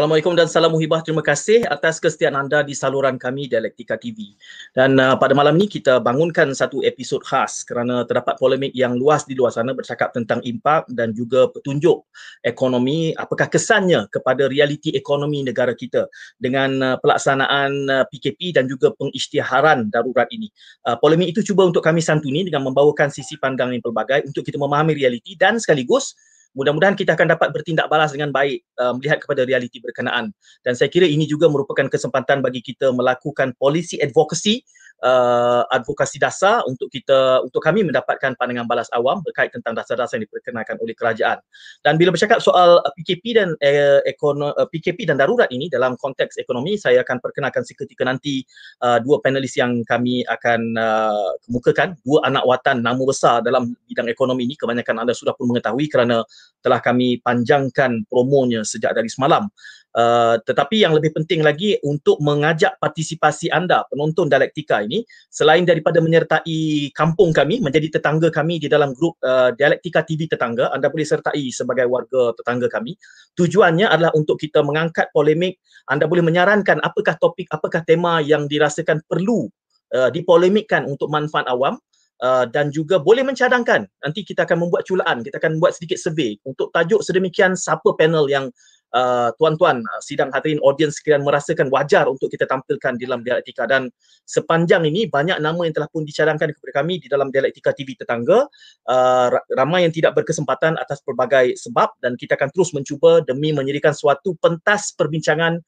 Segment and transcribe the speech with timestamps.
[0.00, 1.04] Assalamualaikum dan salam muhibah.
[1.04, 4.32] Terima kasih atas kesetiaan anda di saluran kami Dialektika TV.
[4.72, 9.28] Dan uh, pada malam ini kita bangunkan satu episod khas kerana terdapat polemik yang luas
[9.28, 12.00] di luar sana bercakap tentang impak dan juga petunjuk
[12.40, 16.08] ekonomi, apakah kesannya kepada realiti ekonomi negara kita
[16.40, 20.48] dengan uh, pelaksanaan uh, PKP dan juga pengisytiharan darurat ini.
[20.80, 24.56] Uh, polemik itu cuba untuk kami santuni dengan membawakan sisi pandang yang pelbagai untuk kita
[24.56, 26.16] memahami realiti dan sekaligus
[26.54, 30.34] mudah-mudahan kita akan dapat bertindak balas dengan baik uh, melihat kepada realiti berkenaan.
[30.66, 34.66] Dan saya kira ini juga merupakan kesempatan bagi kita melakukan policy advocacy
[35.02, 40.28] uh, advokasi dasar untuk kita untuk kami mendapatkan pandangan balas awam berkait tentang dasar-dasar yang
[40.28, 41.40] diperkenalkan oleh kerajaan.
[41.80, 45.96] Dan bila bercakap soal uh, PKP dan uh, ekono, uh, PKP dan darurat ini dalam
[45.96, 48.44] konteks ekonomi, saya akan perkenalkan seketika nanti
[48.84, 54.08] uh, dua panelis yang kami akan uh, kemukakan, dua anak watan nama besar dalam bidang
[54.08, 54.54] ekonomi ini.
[54.56, 56.22] Kebanyakan anda sudah pun mengetahui kerana
[56.60, 59.48] telah kami panjangkan promonya sejak dari semalam.
[59.90, 65.98] Uh, tetapi yang lebih penting lagi untuk mengajak partisipasi anda penonton dialektika ini selain daripada
[65.98, 71.02] menyertai kampung kami menjadi tetangga kami di dalam grup uh, dialektika TV tetangga anda boleh
[71.02, 72.94] sertai sebagai warga tetangga kami.
[73.34, 75.58] Tujuannya adalah untuk kita mengangkat polemik
[75.90, 79.50] anda boleh menyarankan apakah topik apakah tema yang dirasakan perlu
[79.90, 81.82] uh, dipolemikkan untuk manfaat awam
[82.20, 83.88] Uh, dan juga boleh mencadangkan.
[84.04, 88.28] Nanti kita akan membuat culaan kita akan buat sedikit survey untuk tajuk sedemikian siapa panel
[88.28, 88.52] yang
[88.94, 93.66] uh, tuan-tuan uh, sidang hadirin audiens sekalian merasakan wajar untuk kita tampilkan di dalam dialektika.
[93.66, 93.90] Dan
[94.26, 98.46] sepanjang ini banyak nama yang telah pun dicadangkan kepada kami di dalam dialektika TV tetangga.
[98.86, 101.94] Uh, ramai yang tidak berkesempatan atas pelbagai sebab.
[102.02, 105.58] Dan kita akan terus mencuba demi menyediakan suatu pentas perbincangan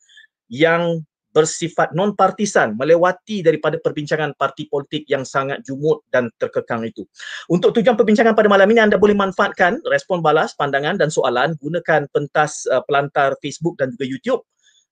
[0.52, 1.00] yang
[1.32, 7.08] bersifat non partisan melewati daripada perbincangan parti politik yang sangat jumut dan terkekang itu.
[7.48, 12.04] Untuk tujuan perbincangan pada malam ini anda boleh manfaatkan respon balas, pandangan dan soalan gunakan
[12.12, 14.42] pentas uh, pelantar Facebook dan juga YouTube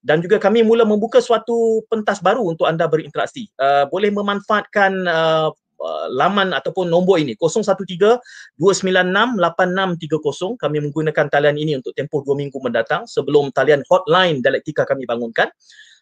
[0.01, 3.53] dan juga kami mula membuka suatu pentas baru untuk anda berinteraksi.
[3.61, 5.53] Uh, boleh memanfaatkan uh
[6.13, 7.33] laman ataupun nombor ini
[8.61, 15.09] 013-296-8630 kami menggunakan talian ini untuk tempoh 2 minggu mendatang sebelum talian hotline dialektika kami
[15.09, 15.49] bangunkan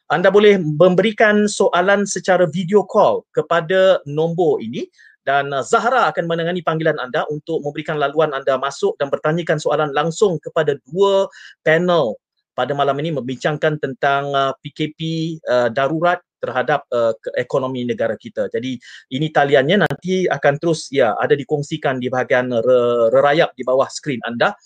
[0.08, 4.88] anda boleh memberikan soalan secara video call kepada nombor ini
[5.28, 9.92] dan uh, Zahra akan menangani panggilan anda untuk memberikan laluan anda masuk dan bertanyakan soalan
[9.92, 11.28] langsung kepada dua
[11.60, 12.16] panel
[12.56, 15.00] pada malam ini membincangkan tentang uh, PKP
[15.44, 18.48] uh, darurat terhadap uh, ekonomi negara kita.
[18.48, 18.78] Jadi
[19.12, 22.50] ini taliannya nanti akan terus ya ada dikongsikan di bahagian
[23.12, 24.56] rerayap di bawah skrin anda.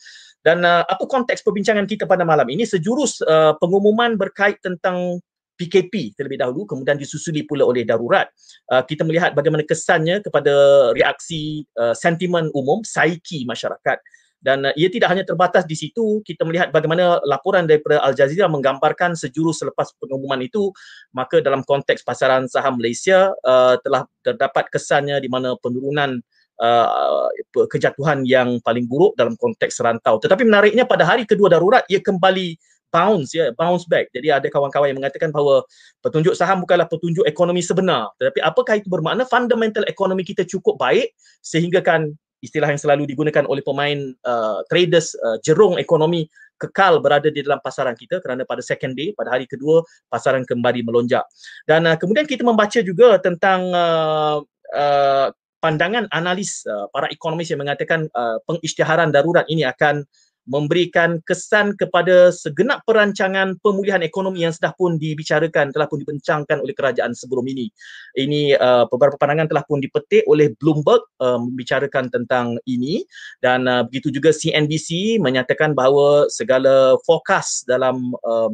[0.43, 5.23] Dan uh, apa konteks perbincangan kita pada malam ini sejurus uh, pengumuman berkait tentang
[5.57, 8.29] PKP terlebih dahulu kemudian disusuli pula oleh darurat.
[8.69, 10.53] Uh, kita melihat bagaimana kesannya kepada
[10.97, 13.99] reaksi uh, sentimen umum, saiki masyarakat
[14.43, 18.51] dan uh, ia tidak hanya terbatas di situ, kita melihat bagaimana laporan daripada Al Jazeera
[18.51, 20.75] menggambarkan sejurus selepas pengumuman itu,
[21.15, 26.19] maka dalam konteks pasaran saham Malaysia uh, telah terdapat kesannya di mana penurunan
[26.59, 27.31] uh,
[27.71, 30.19] kejatuhan yang paling buruk dalam konteks serantau.
[30.19, 32.59] Tetapi menariknya pada hari kedua darurat ia kembali
[32.93, 34.13] bounce ya bounce back.
[34.13, 35.65] Jadi ada kawan-kawan yang mengatakan bahawa
[36.05, 38.13] petunjuk saham bukanlah petunjuk ekonomi sebenar.
[38.21, 42.13] Tetapi apakah itu bermakna fundamental ekonomi kita cukup baik sehingga kan
[42.45, 46.27] istilah yang selalu digunakan oleh pemain uh, traders uh, jerung ekonomi
[46.59, 50.85] kekal berada di dalam pasaran kita kerana pada second day pada hari kedua pasaran kembali
[50.85, 51.25] melonjak.
[51.65, 54.39] Dan uh, kemudian kita membaca juga tentang uh,
[54.75, 55.29] uh,
[55.63, 60.03] pandangan analis uh, para ekonomis yang mengatakan uh, pengisytiharan darurat ini akan
[60.47, 66.75] memberikan kesan kepada segenap perancangan pemulihan ekonomi yang sudah pun dibicarakan telah pun dibencangkan oleh
[66.75, 67.71] kerajaan sebelum ini.
[68.19, 73.07] Ini uh, beberapa pandangan telah pun dipetik oleh Bloomberg uh, membicarakan tentang ini
[73.39, 78.51] dan uh, begitu juga CNBC menyatakan bahawa segala fokus dalam uh,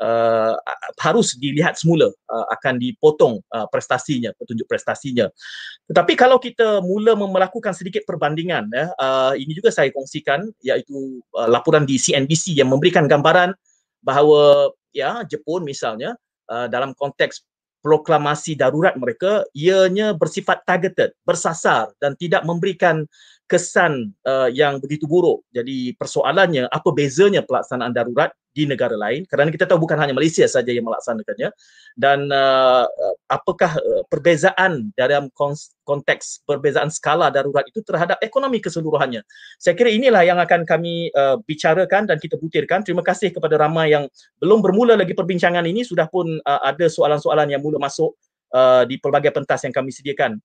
[0.00, 0.54] uh,
[1.00, 5.28] harus dilihat semula uh, akan dipotong uh, prestasinya petunjuk prestasinya.
[5.90, 11.48] Tetapi kalau kita mula melakukan sedikit perbandingan ya uh, ini juga saya kongsikan iaitu uh,
[11.48, 13.52] laporan di CNBC yang memberikan gambaran
[14.00, 16.16] bahawa ya Jepun misalnya
[16.48, 17.44] uh, dalam konteks
[17.80, 23.08] proklamasi darurat mereka ianya bersifat targeted bersasar dan tidak memberikan
[23.50, 25.42] kesan uh, yang begitu buruk.
[25.50, 30.42] Jadi persoalannya apa bezanya pelaksanaan darurat di negara lain kerana kita tahu bukan hanya Malaysia
[30.46, 31.54] saja yang melaksanakannya
[31.94, 32.86] dan uh,
[33.30, 35.30] apakah uh, perbezaan dalam
[35.86, 39.22] konteks perbezaan skala darurat itu terhadap ekonomi keseluruhannya.
[39.58, 42.86] Saya kira inilah yang akan kami uh, bicarakan dan kita butirkan.
[42.86, 44.06] Terima kasih kepada ramai yang
[44.38, 48.14] belum bermula lagi perbincangan ini sudah pun uh, ada soalan-soalan yang mula masuk
[48.54, 50.38] uh, di pelbagai pentas yang kami sediakan.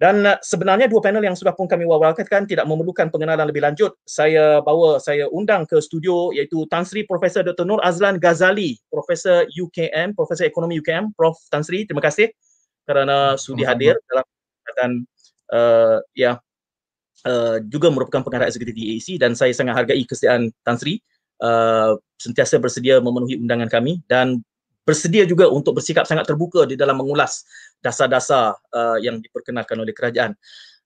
[0.00, 3.92] Dan uh, sebenarnya dua panel yang sudah pun kami wawarkan tidak memerlukan pengenalan lebih lanjut.
[4.08, 7.68] Saya bawa, saya undang ke studio iaitu Tan Sri Profesor Dr.
[7.68, 11.12] Nur Azlan Ghazali, Profesor UKM, Profesor Ekonomi UKM.
[11.12, 11.36] Prof.
[11.52, 12.32] Tan Sri, terima kasih
[12.88, 14.26] kerana sudi hadir dalam
[14.80, 14.90] dan
[15.52, 16.40] uh, ya
[17.26, 20.98] uh, juga merupakan pengarah eksekutif EAC dan saya sangat hargai kesediaan Tan Sri
[21.44, 24.40] uh, sentiasa bersedia memenuhi undangan kami dan
[24.84, 27.44] bersedia juga untuk bersikap sangat terbuka di dalam mengulas
[27.84, 30.36] dasar-dasar uh, yang diperkenalkan oleh kerajaan.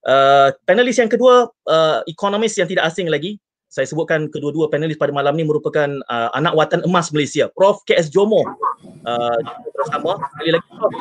[0.05, 3.41] Uh, panelis yang kedua, uh, ekonomis yang tidak asing lagi.
[3.75, 7.51] Saya sebutkan kedua-dua panelis pada malam ini merupakan uh, anak watan emas Malaysia.
[7.51, 7.83] Prof.
[7.83, 9.39] KS Jomo uh,
[9.75, 10.23] bersama.
[10.31, 10.95] Sekali lagi Prof.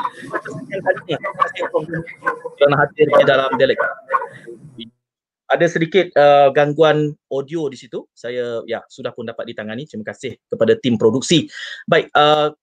[1.05, 1.61] Terima kasih
[2.57, 4.89] kerana hadir di dalam delegasi.
[5.53, 8.09] Ada sedikit uh, gangguan audio di situ.
[8.09, 9.85] Saya ya sudah pun dapat ditangani.
[9.85, 11.45] Terima kasih kepada tim produksi.
[11.85, 12.57] Baik, uh,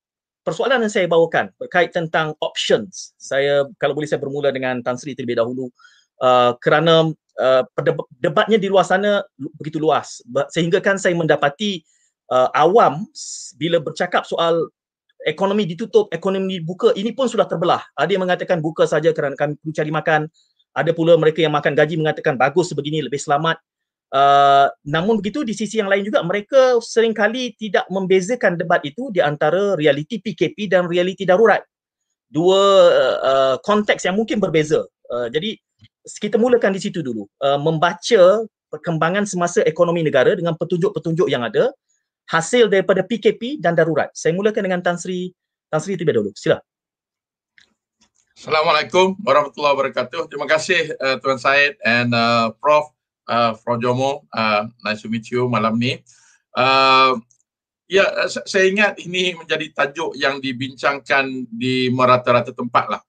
[0.50, 3.14] persoalan yang saya bawakan berkait tentang options.
[3.14, 5.70] Saya kalau boleh saya bermula dengan Tan Sri terlebih dahulu
[6.18, 7.62] uh, kerana uh,
[8.18, 10.18] debatnya di luar sana begitu luas
[10.50, 11.86] sehingga kan saya mendapati
[12.34, 13.06] uh, awam
[13.54, 14.66] bila bercakap soal
[15.22, 17.84] ekonomi ditutup, ekonomi dibuka, ini pun sudah terbelah.
[17.92, 20.20] Ada yang mengatakan buka saja kerana kami perlu cari makan.
[20.70, 23.60] Ada pula mereka yang makan gaji mengatakan bagus sebegini lebih selamat.
[24.10, 29.22] Uh, namun begitu di sisi yang lain juga mereka seringkali tidak membezakan debat itu di
[29.22, 31.62] antara realiti PKP dan realiti darurat.
[32.26, 32.62] Dua
[33.22, 34.82] uh, konteks yang mungkin berbeza.
[35.06, 35.54] Uh, jadi
[36.18, 37.30] kita mulakan di situ dulu.
[37.38, 41.70] Uh, membaca perkembangan semasa ekonomi negara dengan petunjuk-petunjuk yang ada
[42.30, 44.10] hasil daripada PKP dan darurat.
[44.14, 45.30] Saya mulakan dengan Tan Sri
[45.70, 46.32] Tan Sri terlebih dahulu.
[46.34, 46.58] Sila.
[48.34, 50.26] Assalamualaikum warahmatullahi wabarakatuh.
[50.26, 52.90] Terima kasih uh, Tuan Said and uh, Prof
[53.30, 56.02] uh, From Jomo, uh, nice to meet you malam ni.
[56.50, 57.14] Uh,
[57.86, 63.02] ya, saya ingat ini menjadi tajuk yang dibincangkan di merata-rata tempat lah.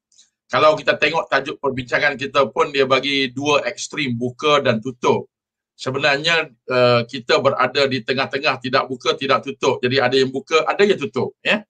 [0.52, 5.32] Kalau kita tengok tajuk perbincangan kita pun dia bagi dua ekstrim, buka dan tutup.
[5.80, 9.82] Sebenarnya uh, kita berada di tengah-tengah, tidak buka, tidak tutup.
[9.82, 11.34] Jadi ada yang buka, ada yang tutup.
[11.42, 11.66] Ya.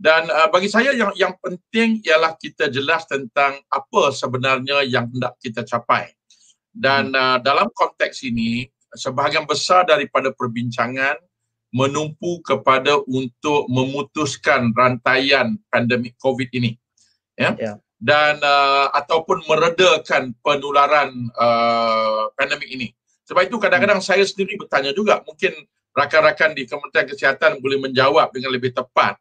[0.00, 5.36] Dan uh, bagi saya yang yang penting ialah kita jelas tentang apa sebenarnya yang hendak
[5.42, 6.08] kita capai.
[6.70, 7.18] Dan hmm.
[7.18, 11.18] uh, dalam konteks ini, sebahagian besar daripada perbincangan
[11.70, 16.74] menumpu kepada untuk memutuskan rantaian pandemik COVID ini.
[17.38, 17.54] Ya.
[17.58, 17.76] Yeah.
[18.00, 22.90] Dan uh, ataupun meredakan penularan uh, pandemik ini.
[23.28, 24.08] Sebab itu kadang-kadang hmm.
[24.08, 25.54] saya sendiri bertanya juga, mungkin
[25.94, 29.18] rakan-rakan di Kementerian Kesihatan boleh menjawab dengan lebih tepat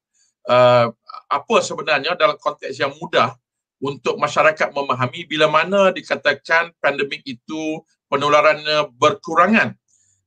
[0.49, 0.89] uh,
[1.29, 3.33] apa sebenarnya dalam konteks yang mudah
[3.79, 7.79] untuk masyarakat memahami bila mana dikatakan pandemik itu
[8.11, 9.75] penularannya berkurangan.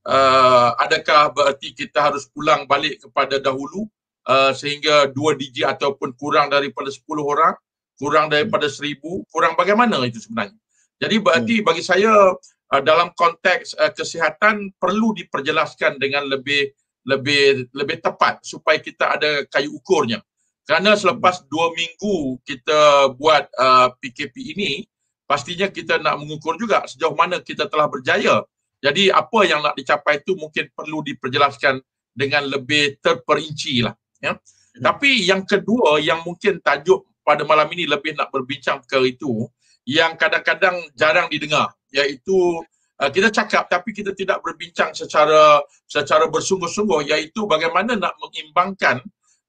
[0.02, 3.86] Uh, adakah berarti kita harus pulang balik kepada dahulu
[4.26, 7.54] uh, sehingga dua digit ataupun kurang daripada 10 orang,
[7.94, 10.58] kurang daripada seribu, kurang bagaimana itu sebenarnya?
[10.98, 11.66] Jadi berarti hmm.
[11.66, 16.72] bagi saya uh, dalam konteks uh, kesihatan perlu diperjelaskan dengan lebih
[17.02, 20.22] lebih lebih tepat supaya kita ada kayu ukurnya.
[20.62, 24.86] Kerana selepas dua minggu kita buat uh, PKP ini,
[25.26, 28.46] pastinya kita nak mengukur juga sejauh mana kita telah berjaya.
[28.82, 31.82] Jadi apa yang nak dicapai itu mungkin perlu diperjelaskan
[32.14, 33.94] dengan lebih terperinci lah.
[34.22, 34.38] Ya.
[34.38, 34.82] Hmm.
[34.82, 39.46] Tapi yang kedua yang mungkin tajuk pada malam ini lebih nak berbincang ke itu,
[39.86, 42.62] yang kadang-kadang jarang didengar, iaitu
[43.02, 49.02] uh, kita cakap tapi kita tidak berbincang secara secara bersungguh-sungguh, iaitu bagaimana nak mengimbangkan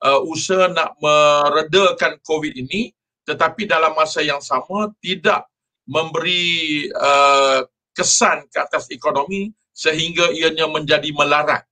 [0.04, 2.92] uh, usaha nak meredakan COVID ini
[3.24, 5.48] tetapi dalam masa yang sama tidak
[5.88, 7.64] memberi uh,
[7.96, 11.64] kesan ke atas ekonomi sehingga ianya menjadi melarat.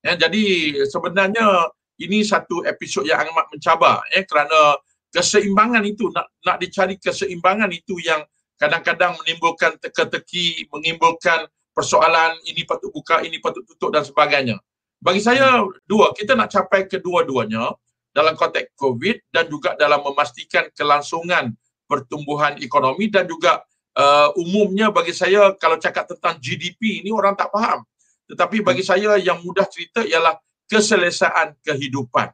[0.00, 0.44] Ya, jadi
[0.88, 1.68] sebenarnya
[2.00, 4.80] ini satu episod yang amat mencabar ya, kerana
[5.12, 8.24] keseimbangan itu nak nak dicari keseimbangan itu yang
[8.56, 11.44] kadang-kadang menimbulkan teka-teki, menimbulkan
[11.76, 14.56] persoalan ini patut buka, ini patut tutup dan sebagainya.
[15.00, 17.72] Bagi saya dua, kita nak capai kedua-duanya
[18.12, 21.56] dalam konteks COVID dan juga dalam memastikan kelangsungan
[21.88, 23.64] pertumbuhan ekonomi dan juga
[23.96, 27.80] uh, umumnya bagi saya kalau cakap tentang GDP ini orang tak faham.
[28.28, 30.36] Tetapi bagi saya yang mudah cerita ialah
[30.68, 32.30] keselesaan kehidupan.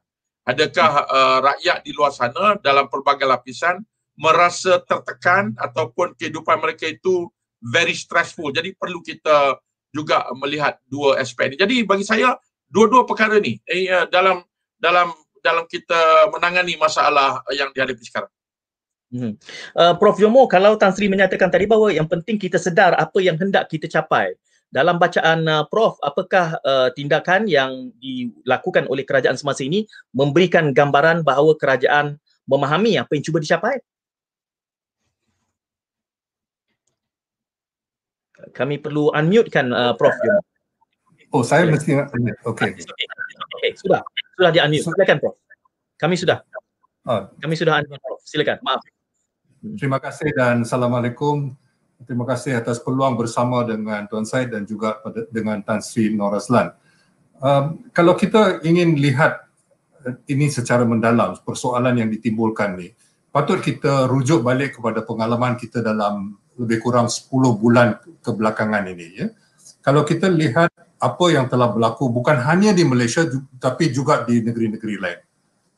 [0.46, 3.78] Adakah uh, rakyat di luar sana dalam pelbagai lapisan
[4.18, 7.30] merasa tertekan ataupun kehidupan mereka itu
[7.62, 8.50] very stressful.
[8.50, 9.56] Jadi perlu kita
[9.94, 11.56] juga melihat dua aspek ini.
[11.56, 12.36] Jadi bagi saya
[12.70, 14.42] dua-dua perkara ni eh, dalam
[14.76, 18.32] dalam dalam kita menangani masalah yang dihadapi sekarang.
[19.06, 19.38] Hmm.
[19.78, 23.38] Uh, Prof Yomo, kalau Tan Sri menyatakan tadi bahawa yang penting kita sedar apa yang
[23.38, 24.34] hendak kita capai.
[24.66, 31.22] Dalam bacaan uh, Prof, apakah uh, tindakan yang dilakukan oleh kerajaan semasa ini memberikan gambaran
[31.22, 32.18] bahawa kerajaan
[32.50, 33.78] memahami apa yang cuba dicapai?
[38.52, 40.12] kami perlu unmute kan uh, Prof.
[40.12, 40.42] Jom.
[41.36, 42.40] Oh, saya mesti nak unmute.
[42.48, 42.80] Okey.
[42.80, 43.04] Okay.
[43.60, 43.70] okay.
[43.76, 44.00] Sudah.
[44.40, 44.88] Sudah di unmute.
[44.88, 45.36] Silakan Prof.
[46.00, 46.40] Kami sudah.
[47.04, 47.28] Oh.
[47.36, 48.24] Kami sudah unmute Prof.
[48.24, 48.56] Silakan.
[48.64, 48.80] Maaf.
[49.76, 51.52] Terima kasih dan Assalamualaikum.
[52.08, 54.96] Terima kasih atas peluang bersama dengan Tuan Said dan juga
[55.28, 56.72] dengan Tan Sri Noraslan.
[57.36, 59.44] Um, kalau kita ingin lihat
[60.08, 62.96] uh, ini secara mendalam, persoalan yang ditimbulkan ni,
[63.28, 67.28] patut kita rujuk balik kepada pengalaman kita dalam lebih kurang 10
[67.60, 69.06] bulan kebelakangan ini.
[69.12, 69.26] Ya.
[69.84, 70.72] Kalau kita lihat
[71.06, 73.22] apa yang telah berlaku bukan hanya di Malaysia
[73.62, 75.20] tapi juga di negeri-negeri lain.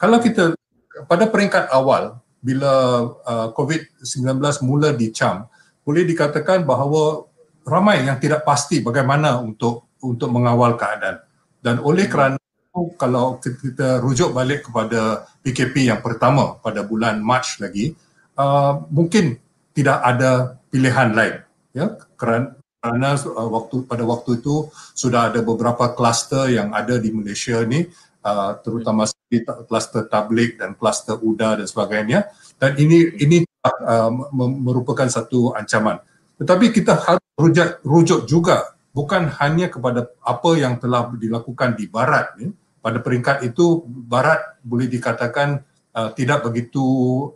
[0.01, 0.57] Kalau kita
[1.05, 5.47] pada peringkat awal bila uh, COVID-19 mula dicam,
[5.85, 7.27] boleh dikatakan bahawa
[7.67, 11.23] ramai yang tidak pasti bagaimana untuk untuk mengawal keadaan.
[11.59, 12.13] Dan oleh hmm.
[12.13, 17.93] kerana itu, kalau kita rujuk balik kepada PKP yang pertama pada bulan Mac lagi,
[18.39, 19.37] uh, mungkin
[19.75, 21.37] tidak ada pilihan lain.
[21.77, 27.11] Ya, kerana kerana uh, waktu pada waktu itu sudah ada beberapa kluster yang ada di
[27.11, 27.91] Malaysia ni
[28.23, 32.31] uh, terutama sekali kluster tablik dan kluster UDA dan sebagainya.
[32.59, 35.99] Dan ini ini uh, merupakan satu ancaman.
[36.39, 42.35] Tetapi kita harus rujuk, rujuk juga bukan hanya kepada apa yang telah dilakukan di barat
[42.39, 42.51] ni.
[42.79, 45.67] Pada peringkat itu barat boleh dikatakan
[45.99, 46.87] uh, tidak begitu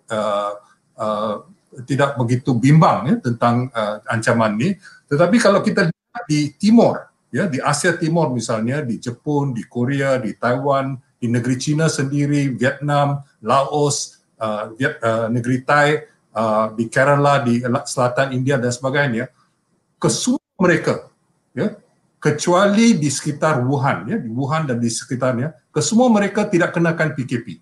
[0.06, 0.54] uh,
[0.96, 1.34] uh,
[1.88, 4.76] tidak begitu bimbang ya tentang uh, ancaman ni
[5.12, 5.92] tetapi kalau kita
[6.24, 11.60] di timur, ya di Asia Timur misalnya, di Jepun, di Korea, di Taiwan, di negeri
[11.60, 16.00] China sendiri, Vietnam, Laos, uh, Viet, uh, negeri Thai,
[16.32, 19.28] uh, di Kerala, di selatan India dan sebagainya,
[20.00, 21.12] kesemua mereka,
[21.52, 21.76] ya
[22.16, 27.60] kecuali di sekitar Wuhan, ya di Wuhan dan di sekitarnya, kesemua mereka tidak kenakan PKP.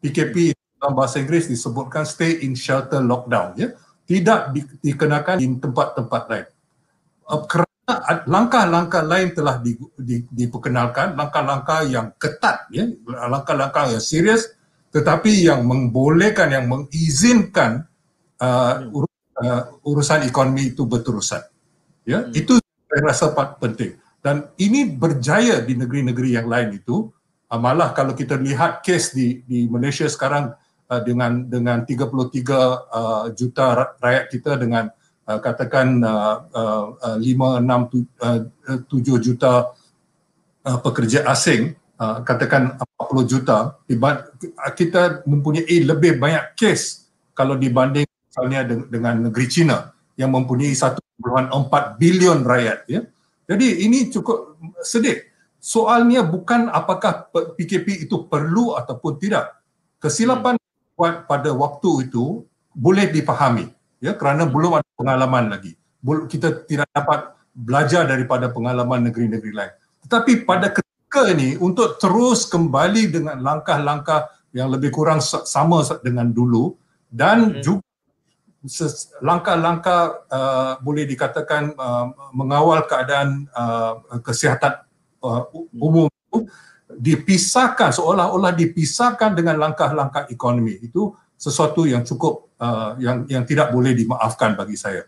[0.00, 3.72] PKP dalam bahasa Inggeris disebutkan stay in shelter lockdown, ya
[4.06, 6.46] tidak di, dikenakan di tempat-tempat lain.
[7.26, 14.54] Uh, kerana langkah-langkah lain telah di, di, diperkenalkan, langkah-langkah yang ketat, ya, langkah-langkah yang serius,
[14.94, 17.86] tetapi yang membolehkan, yang mengizinkan
[18.38, 19.06] uh, ur,
[19.42, 21.42] uh, urusan ekonomi itu berterusan.
[22.06, 22.34] Ya, hmm.
[22.34, 23.98] Itu saya rasa penting.
[24.22, 27.10] Dan ini berjaya di negeri-negeri yang lain itu,
[27.50, 30.54] uh, malah kalau kita lihat kes di, di Malaysia sekarang
[30.90, 33.64] uh, dengan dengan 33 uh, juta
[33.98, 34.90] rakyat kita dengan
[35.26, 36.36] uh, katakan uh,
[37.02, 38.40] uh, 5 6 uh,
[38.86, 39.52] 7 juta
[40.66, 43.78] uh, pekerja asing uh, katakan 40 juta
[44.74, 52.40] kita mempunyai lebih banyak kes kalau dibanding misalnya dengan negeri China yang mempunyai 1.4 bilion
[52.44, 53.00] rakyat ya.
[53.46, 55.22] Jadi ini cukup sedih.
[55.62, 59.54] Soalnya bukan apakah PKP itu perlu ataupun tidak.
[60.02, 60.55] Kesilapan
[60.96, 61.28] hmm.
[61.28, 63.68] pada waktu itu boleh dipahami
[64.00, 65.76] ya kerana belum ada pengalaman lagi.
[66.04, 69.74] Kita tidak dapat belajar daripada pengalaman negeri-negeri lain.
[70.06, 76.76] Tetapi pada ketika ini untuk terus kembali dengan langkah-langkah yang lebih kurang sama dengan dulu
[77.12, 77.60] dan hmm.
[77.64, 77.84] juga
[79.22, 84.82] langkah-langkah uh, boleh dikatakan uh, mengawal keadaan uh, kesihatan
[85.22, 85.46] uh,
[85.78, 86.50] umum itu
[86.96, 93.92] dipisahkan seolah-olah dipisahkan dengan langkah-langkah ekonomi itu sesuatu yang cukup uh, yang yang tidak boleh
[93.92, 95.04] dimaafkan bagi saya.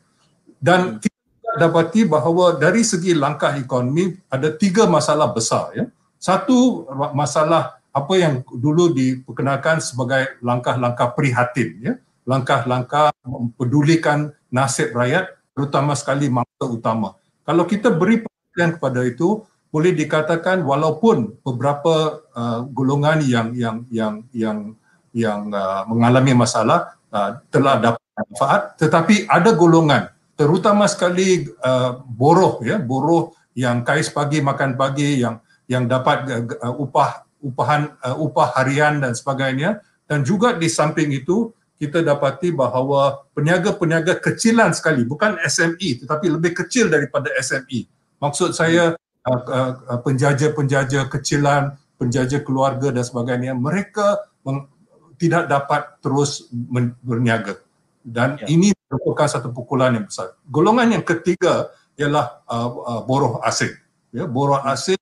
[0.60, 1.00] Dan hmm.
[1.00, 5.84] kita dapati bahawa dari segi langkah ekonomi ada tiga masalah besar ya.
[6.20, 11.94] Satu masalah apa yang dulu diperkenalkan sebagai langkah-langkah prihatin ya.
[12.28, 17.16] Langkah-langkah mempedulikan nasib rakyat terutama sekali mangsa utama.
[17.48, 24.14] Kalau kita beri perhatian kepada itu boleh dikatakan walaupun beberapa uh, golongan yang yang yang
[24.32, 24.58] yang
[25.12, 30.08] yang uh, mengalami masalah uh, telah dapat manfaat tetapi ada golongan
[30.38, 36.74] terutama sekali uh, boroh ya boroh yang kais pagi makan pagi yang yang dapat uh,
[36.78, 39.82] upah upahan uh, upah harian dan sebagainya.
[40.08, 46.50] Dan juga di samping itu kita dapati bahawa peniaga-peniaga kecilan sekali bukan SME tetapi lebih
[46.50, 47.86] kecil daripada SME
[48.18, 48.98] maksud saya
[49.28, 54.22] uh, uh, penjaja-penjaja kecilan penjaja keluarga dan sebagainya mereka
[55.18, 56.46] tidak dapat terus
[57.02, 57.58] berniaga
[58.06, 58.46] dan ya.
[58.48, 60.32] ini merupakan satu pukulan yang besar.
[60.48, 61.68] Golongan yang ketiga
[62.00, 63.74] ialah uh, uh, boroh asing.
[64.08, 64.96] Ya, boroh asing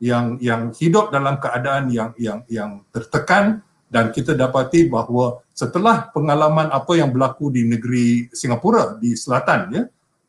[0.00, 6.68] yang yang hidup dalam keadaan yang yang yang tertekan dan kita dapati bahawa setelah pengalaman
[6.68, 9.82] apa yang berlaku di negeri Singapura di selatan ya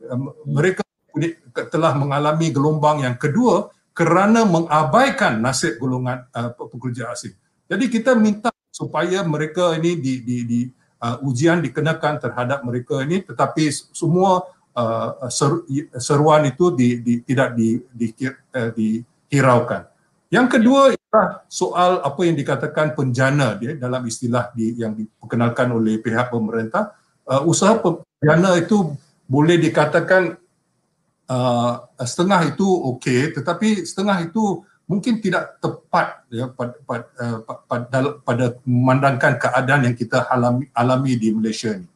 [0.08, 0.87] um, mereka
[1.74, 7.34] telah mengalami gelombang yang kedua kerana mengabaikan nasib golongan uh, pekerja asing.
[7.66, 10.60] Jadi kita minta supaya mereka ini di di di
[11.02, 14.46] uh, ujian dikenakan terhadap mereka ini tetapi semua
[14.78, 15.18] uh,
[15.98, 18.08] seruan itu di, di, tidak di, di,
[18.54, 19.90] uh, dihiraukan.
[20.30, 25.98] Yang kedua ialah soal apa yang dikatakan penjana dia dalam istilah di, yang diperkenalkan oleh
[25.98, 26.94] pihak pemerintah.
[27.26, 28.94] Uh, usaha penjana itu
[29.28, 30.38] boleh dikatakan
[31.28, 37.98] uh, setengah itu okey tetapi setengah itu mungkin tidak tepat ya pada pada, uh, pada,
[38.24, 41.88] pada memandangkan keadaan yang kita alami, alami di Malaysia ini.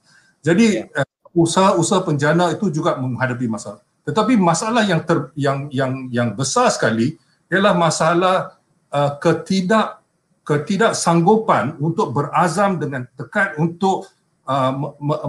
[0.44, 3.80] Jadi uh, usaha-usaha penjana itu juga menghadapi masalah.
[4.04, 7.16] Tetapi masalah yang ter, yang yang yang besar sekali
[7.48, 8.60] ialah masalah
[8.92, 10.04] uh, ketidak
[10.44, 14.12] ketidaksanggupan untuk berazam dengan tekad untuk
[14.44, 14.74] uh,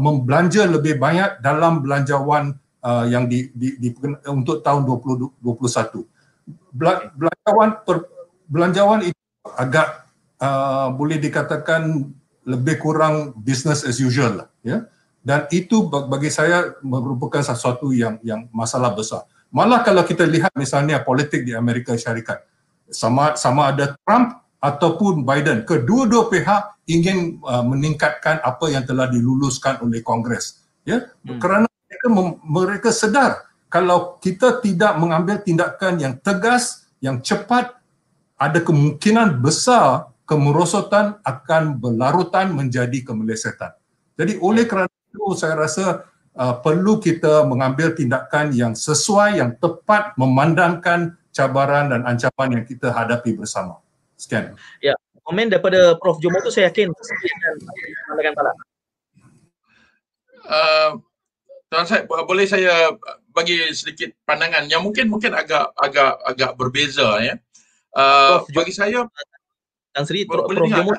[0.03, 3.89] membelanja lebih banyak dalam belanjawan uh, yang di, di, di
[4.29, 6.13] untuk tahun 2021
[7.17, 7.97] belanjawan per,
[8.49, 9.23] belanjawan itu
[9.57, 10.09] agak
[10.41, 12.13] uh, boleh dikatakan
[12.43, 14.85] lebih kurang business as usual lah ya.
[15.23, 19.23] Dan itu bagi saya merupakan sesuatu yang yang masalah besar.
[19.55, 22.43] Malah kalau kita lihat misalnya politik di Amerika Syarikat
[22.91, 29.79] sama sama ada Trump ataupun Biden kedua-dua pihak ingin uh, meningkatkan apa yang telah diluluskan
[29.79, 31.07] oleh Kongres ya.
[31.23, 31.39] Hmm.
[31.39, 31.72] kerana
[32.09, 37.73] mereka mereka sedar kalau kita tidak mengambil tindakan yang tegas, yang cepat,
[38.37, 43.73] ada kemungkinan besar kemerosotan akan berlarutan menjadi kemelesetan.
[44.21, 46.05] Jadi oleh kerana itu saya rasa
[46.37, 52.93] uh, perlu kita mengambil tindakan yang sesuai, yang tepat memandangkan cabaran dan ancaman yang kita
[52.93, 53.81] hadapi bersama.
[54.21, 54.53] Sekian.
[54.85, 54.93] Ya,
[55.25, 56.21] komen daripada Prof.
[56.21, 57.05] Jomo tu saya yakin Pak.
[60.43, 61.01] Uh,
[61.73, 62.93] Tuan saya boleh saya
[63.33, 64.69] bagi sedikit pandangan?
[64.69, 67.41] Yang mungkin mungkin agak agak agak berbeza ya.
[67.97, 69.09] Uh, Prof, bagi saya
[69.97, 70.93] Dan Sri Prof, boleh Prof dengar, Jomo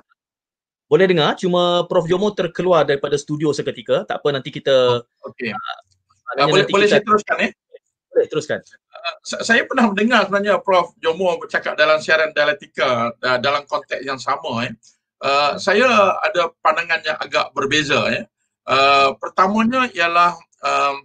[0.90, 4.02] boleh dengar cuma Prof Jomo terkeluar daripada studio seketika.
[4.10, 5.54] Tak apa nanti kita okey.
[5.54, 7.50] Uh, uh, boleh boleh kita, saya teruskan ya?
[8.10, 8.60] Boleh teruskan.
[8.90, 14.18] Uh, saya pernah mendengar sebenarnya Prof Jomo bercakap dalam siaran dialektika uh, dalam konteks yang
[14.18, 14.74] sama ya.
[15.22, 18.26] Uh, saya ada pandangan yang agak berbeza ya.
[18.66, 21.04] Uh, pertamanya ialah um,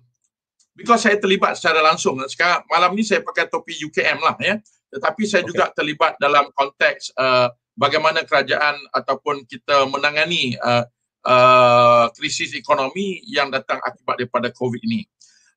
[0.78, 4.56] because saya terlibat secara langsung sekarang malam ni saya pakai topi UKM lah ya
[4.88, 5.50] tetapi saya okay.
[5.52, 10.82] juga terlibat dalam konteks uh, bagaimana kerajaan ataupun kita menangani uh,
[11.28, 15.06] uh, krisis ekonomi yang datang akibat daripada COVID ini.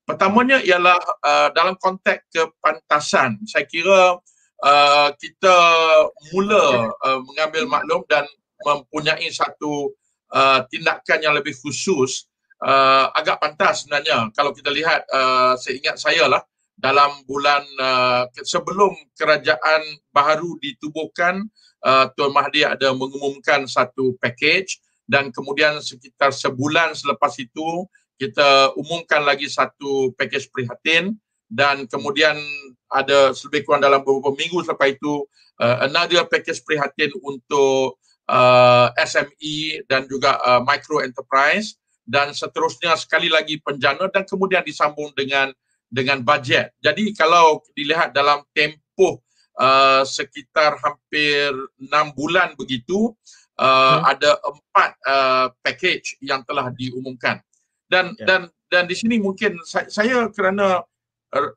[0.05, 3.41] Pertamanya ialah uh, dalam konteks kepantasan.
[3.47, 4.19] Saya kira
[4.61, 5.57] uh, kita
[6.35, 8.25] mula uh, mengambil maklum dan
[8.61, 9.93] mempunyai satu
[10.33, 12.29] uh, tindakan yang lebih khusus
[12.61, 16.41] uh, agak pantas sebenarnya kalau kita lihat uh, seingat saya lah
[16.77, 21.45] dalam bulan uh, sebelum kerajaan baru ditubuhkan
[21.85, 27.85] uh, Tuan Mahdi ada mengumumkan satu package dan kemudian sekitar sebulan selepas itu
[28.17, 31.17] kita umumkan lagi satu package prihatin
[31.51, 32.37] dan kemudian
[32.87, 35.25] ada lebih kurang dalam beberapa minggu selepas itu
[35.59, 43.29] uh, another package prihatin untuk uh, SME dan juga uh, micro enterprise dan seterusnya sekali
[43.29, 45.53] lagi penjana dan kemudian disambung dengan
[45.91, 46.71] dengan bajet.
[46.79, 49.19] Jadi kalau dilihat dalam tempoh
[49.59, 53.11] uh, sekitar hampir enam bulan begitu
[53.59, 54.01] uh, hmm.
[54.07, 57.43] ada empat uh, package yang telah diumumkan.
[57.91, 58.25] Dan yeah.
[58.25, 60.79] dan dan di sini mungkin saya, saya kerana
[61.35, 61.51] uh,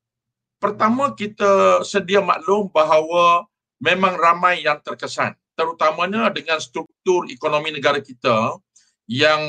[0.59, 3.47] pertama kita sedia maklum bahawa
[3.79, 8.59] memang ramai yang terkesan terutamanya dengan struktur ekonomi negara kita
[9.07, 9.41] yang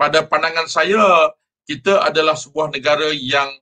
[0.00, 1.28] pada pandangan saya
[1.68, 3.52] kita adalah sebuah negara yang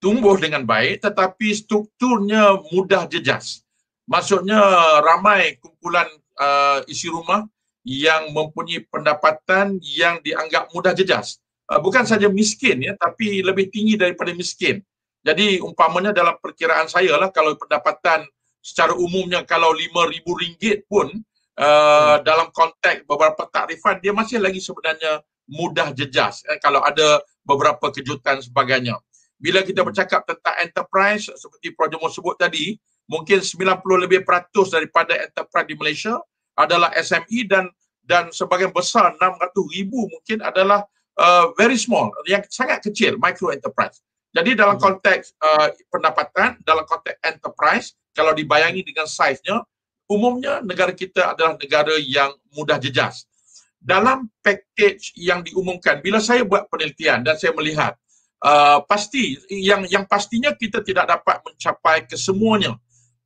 [0.00, 3.60] tumbuh dengan baik tetapi strukturnya mudah jejas.
[4.08, 4.56] Maksudnya
[5.04, 6.08] ramai kumpulan
[6.40, 7.44] uh, isi rumah
[7.84, 11.36] yang mempunyai pendapatan yang dianggap mudah jejas.
[11.68, 14.80] Uh, bukan saja miskin ya tapi lebih tinggi daripada miskin.
[15.20, 18.24] Jadi umpamanya dalam perkiraan saya lah kalau pendapatan
[18.64, 21.12] secara umumnya kalau RM5,000 pun
[21.60, 25.20] uh, dalam konteks beberapa takrifan dia masih lagi sebenarnya
[25.50, 28.96] mudah jejas eh, kalau ada beberapa kejutan sebagainya.
[29.40, 32.76] Bila kita bercakap tentang enterprise seperti Prof Jomo sebut tadi,
[33.08, 36.14] mungkin 90 lebih peratus daripada enterprise di Malaysia
[36.54, 37.64] adalah SME dan
[38.04, 40.84] dan sebagian besar 600 ribu mungkin adalah
[41.16, 44.04] uh, very small yang sangat kecil micro enterprise.
[44.30, 44.84] Jadi dalam hmm.
[44.84, 49.62] konteks uh, pendapatan, dalam konteks enterprise, kalau dibayangi dengan size-nya,
[50.10, 53.30] umumnya negara kita adalah negara yang mudah jejas.
[53.78, 57.96] Dalam package yang diumumkan, bila saya buat penelitian dan saya melihat,
[58.42, 62.76] uh, pasti yang yang pastinya kita tidak dapat mencapai kesemuanya.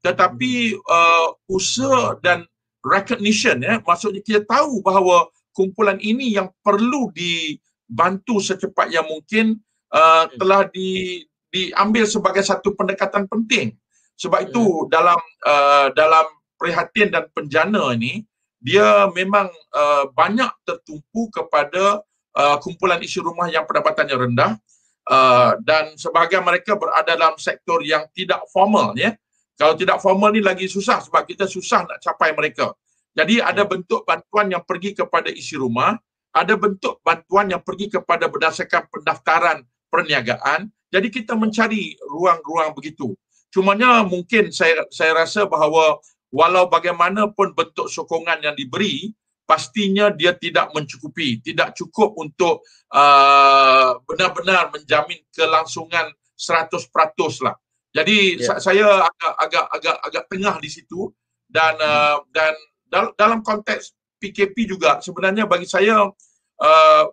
[0.05, 2.45] Tetapi uh, usaha dan
[2.85, 9.59] recognition, ya, maksudnya kita tahu bahawa kumpulan ini yang perlu dibantu secepat yang mungkin
[9.91, 13.75] uh, telah di diambil sebagai satu pendekatan penting.
[14.15, 14.87] Sebab itu hmm.
[14.93, 16.27] dalam uh, dalam
[16.65, 18.25] prihatin dan penjana ini
[18.65, 22.01] dia memang uh, banyak tertumpu kepada
[22.33, 24.57] uh, kumpulan isi rumah yang pendapatannya rendah
[25.13, 29.13] uh, dan sebahagian mereka berada dalam sektor yang tidak formal ya.
[29.55, 32.73] Kalau tidak formal ni lagi susah sebab kita susah nak capai mereka.
[33.15, 33.71] Jadi ada hmm.
[33.71, 35.95] bentuk bantuan yang pergi kepada isi rumah,
[36.35, 40.67] ada bentuk bantuan yang pergi kepada berdasarkan pendaftaran perniagaan.
[40.91, 43.15] Jadi kita mencari ruang-ruang begitu.
[43.55, 46.03] Cumanya mungkin saya saya rasa bahawa
[46.35, 49.15] walau bagaimanapun bentuk sokongan yang diberi,
[49.47, 56.91] pastinya dia tidak mencukupi, tidak cukup untuk uh, benar-benar menjamin kelangsungan 100%
[57.47, 57.55] lah.
[57.95, 58.59] Jadi yeah.
[58.59, 61.15] saya agak agak agak agak tengah di situ
[61.47, 62.51] dan uh, dan
[62.91, 66.11] dal- dalam konteks PKP juga sebenarnya bagi saya
[66.59, 67.05] uh,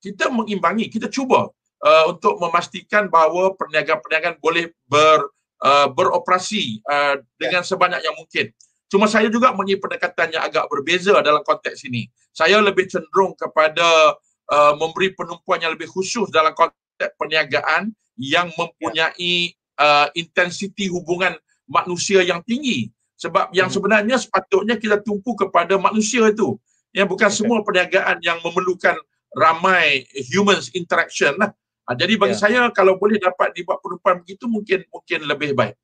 [0.00, 1.52] kita mengimbangi, kita cuba
[1.84, 5.28] uh, untuk memastikan bahawa perniagaan-perniagaan boleh ber
[5.62, 8.50] uh, beroperasi uh, dengan sebanyak yang mungkin.
[8.92, 12.12] Cuma saya juga mempunyai pendekatan yang agak berbeza dalam konteks ini.
[12.34, 14.20] Saya lebih cenderung kepada
[14.52, 17.88] uh, memberi penumpuan yang lebih khusus dalam konteks perniagaan
[18.20, 21.32] yang mempunyai uh, intensiti hubungan
[21.64, 22.92] manusia yang tinggi.
[23.16, 23.76] Sebab yang hmm.
[23.80, 26.58] sebenarnya sepatutnya kita tumpu kepada manusia itu.
[26.92, 28.98] Yang bukan semua perniagaan yang memerlukan
[29.32, 31.56] ramai humans interaction lah.
[31.82, 32.42] Ha, jadi bagi yeah.
[32.42, 35.74] saya kalau boleh dapat dibuat penumpang begitu mungkin mungkin lebih baik.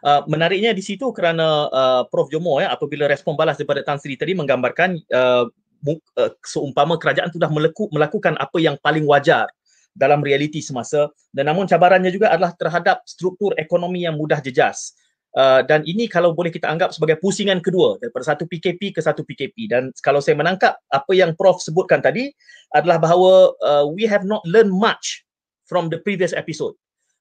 [0.00, 4.16] Uh, menariknya di situ kerana uh, Prof Jomo ya apabila respon balas daripada Tan Sri
[4.16, 5.44] tadi menggambarkan uh,
[5.90, 9.46] uh, seumpama kerajaan sudah melaku, melakukan apa yang paling wajar
[9.92, 14.96] dalam realiti semasa dan namun cabarannya juga adalah terhadap struktur ekonomi yang mudah jejas.
[15.36, 19.20] Uh, dan ini kalau boleh kita anggap sebagai pusingan kedua daripada satu PKP ke satu
[19.20, 22.32] PKP dan kalau saya menangkap apa yang Prof sebutkan tadi
[22.72, 25.28] adalah bahawa uh, we have not learned much
[25.68, 26.72] from the previous episode.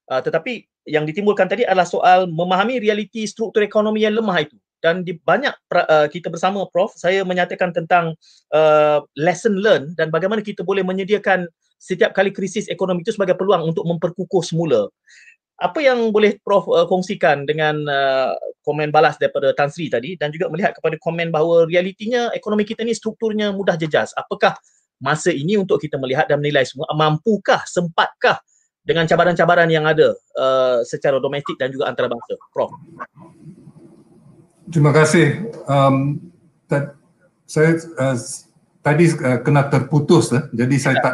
[0.08, 4.56] Uh, tetapi yang ditimbulkan tadi adalah soal memahami realiti struktur ekonomi yang lemah itu.
[4.80, 8.16] Dan di banyak uh, kita bersama Prof saya menyatakan tentang
[8.56, 13.76] uh, lesson learn dan bagaimana kita boleh menyediakan setiap kali krisis ekonomi itu sebagai peluang
[13.76, 14.88] untuk memperkukuh semula
[15.56, 18.36] apa yang boleh Prof uh, kongsikan dengan uh,
[18.68, 22.84] komen balas daripada Tan Sri tadi dan juga melihat kepada komen bahawa realitinya ekonomi kita
[22.84, 24.12] ni strukturnya mudah jejas.
[24.20, 24.60] Apakah
[25.00, 28.44] masa ini untuk kita melihat dan menilai semua mampukah, sempatkah
[28.84, 32.36] dengan cabaran-cabaran yang ada uh, secara domestik dan juga antarabangsa?
[32.52, 32.76] Prof.
[34.68, 35.56] Terima kasih.
[35.72, 36.20] Um,
[36.68, 36.92] t-
[37.48, 38.18] saya uh,
[38.84, 41.14] tadi uh, kena terputus uh, jadi saya tak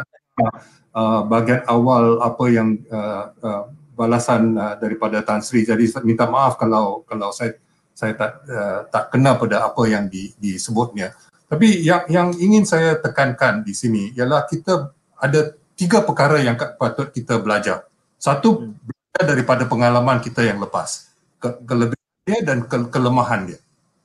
[0.98, 3.64] uh, bahagian awal apa yang uh, uh,
[4.02, 5.62] balasan uh, daripada Tan Sri.
[5.62, 7.54] Jadi minta maaf kalau kalau saya
[7.94, 11.14] saya tak uh, tak kena pada apa yang di, disebutnya.
[11.46, 14.90] Tapi yang yang ingin saya tekankan di sini ialah kita
[15.22, 17.86] ada tiga perkara yang patut kita belajar.
[18.18, 18.72] Satu hmm.
[18.82, 21.12] belajar daripada pengalaman kita yang lepas.
[21.38, 23.60] Ke, kelebihan dia dan ke, kelemahan dia.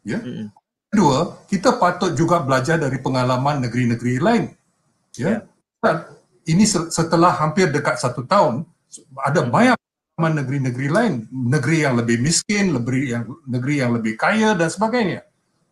[0.07, 0.23] Ya?
[0.23, 0.47] Hmm.
[0.87, 4.43] kedua kita patut juga belajar dari pengalaman negeri-negeri lain.
[5.19, 5.43] Ya?
[5.83, 5.97] Yeah.
[6.47, 8.63] ini setelah hampir dekat satu tahun
[9.19, 9.75] ada banyak
[10.17, 15.21] negeri-negeri lain, negeri yang lebih miskin, negeri yang negeri yang lebih kaya dan sebagainya.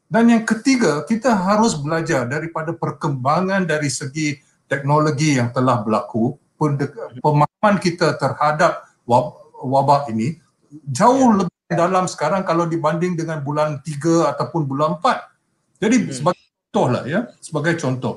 [0.06, 4.38] Dan yang ketiga, kita harus belajar daripada perkembangan dari segi
[4.70, 6.38] teknologi yang telah berlaku,
[7.26, 8.86] pemahaman kita terhadap
[9.58, 10.38] wabak ini
[10.86, 11.38] jauh ya.
[11.42, 15.82] lebih dalam sekarang kalau dibanding dengan bulan 3 ataupun bulan 4.
[15.82, 16.14] Jadi hmm.
[16.14, 18.16] sebagai contoh lah ya, sebagai contoh.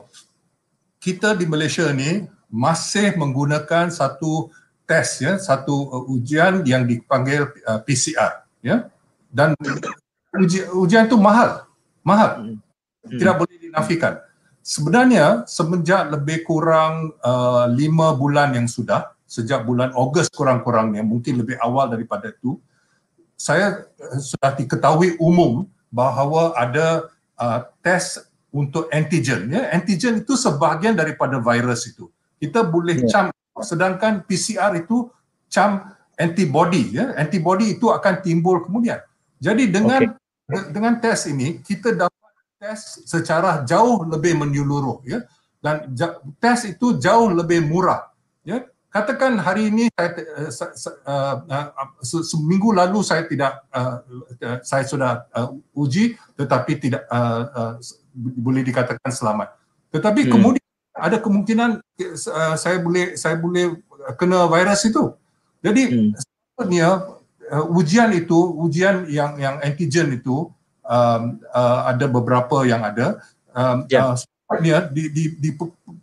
[1.01, 4.53] Kita di Malaysia ni masih menggunakan satu
[4.88, 8.88] tes ya satu uh, ujian yang dipanggil uh, PCR ya.
[9.29, 9.53] Dan
[10.33, 11.68] uji, ujian itu mahal
[12.09, 12.31] mahal.
[12.40, 12.59] Hmm.
[13.09, 14.14] tidak boleh dinafikan.
[14.64, 21.61] Sebenarnya semenjak lebih kurang uh, lima bulan yang sudah sejak bulan Ogos kurang-kurangnya mungkin lebih
[21.61, 22.57] awal daripada itu
[23.37, 27.09] saya uh, sudah diketahui umum bahawa ada
[27.40, 28.20] uh, tes
[28.53, 29.72] untuk antigen ya.
[29.72, 32.09] Antigen itu sebahagian daripada virus itu.
[32.37, 33.09] Kita boleh yeah.
[33.09, 33.27] cam
[33.62, 35.09] sedangkan PCR itu
[35.49, 37.14] cam antibody ya.
[37.14, 38.99] Antibody itu akan timbul kemudian.
[39.38, 40.71] Jadi dengan okay.
[40.75, 45.23] dengan tes ini kita dapat tes secara jauh lebih menyeluruh ya.
[45.59, 45.94] Dan
[46.38, 48.11] tes itu jauh lebih murah
[48.42, 48.62] ya.
[48.88, 50.16] Katakan hari ini saya
[51.05, 54.01] uh, uh, seminggu lalu saya tidak uh,
[54.64, 57.75] saya sudah uh, uji tetapi tidak uh, uh,
[58.16, 59.53] boleh dikatakan selamat.
[59.92, 60.33] Tetapi hmm.
[60.33, 60.67] kemudian
[60.98, 63.78] ada kemungkinan uh, saya boleh saya boleh
[64.18, 65.14] kena virus itu.
[65.62, 66.11] Jadi hmm.
[66.18, 66.88] sebenarnya
[67.54, 70.50] uh, ujian itu ujian yang yang antigen itu
[70.82, 71.22] um,
[71.54, 73.22] uh, ada beberapa yang ada
[73.54, 74.14] um, yeah.
[74.14, 75.50] uh, di, di, di,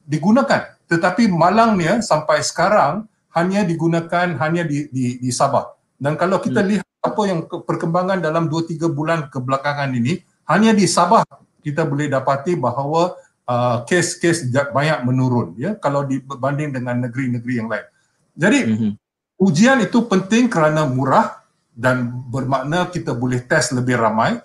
[0.05, 5.75] digunakan tetapi malangnya sampai sekarang hanya digunakan hanya di, di, di Sabah.
[5.97, 6.69] Dan kalau kita hmm.
[6.71, 11.25] lihat apa yang perkembangan dalam 2-3 bulan kebelakangan ini, hanya di Sabah
[11.65, 13.17] kita boleh dapati bahawa
[13.49, 17.85] uh, kes-kes banyak menurun ya kalau dibanding dengan negeri-negeri yang lain.
[18.35, 18.91] Jadi hmm.
[19.39, 21.41] ujian itu penting kerana murah
[21.75, 24.39] dan bermakna kita boleh test lebih ramai.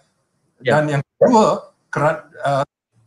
[0.60, 0.76] Ya.
[0.76, 2.64] Dan yang kedua, kerana, uh,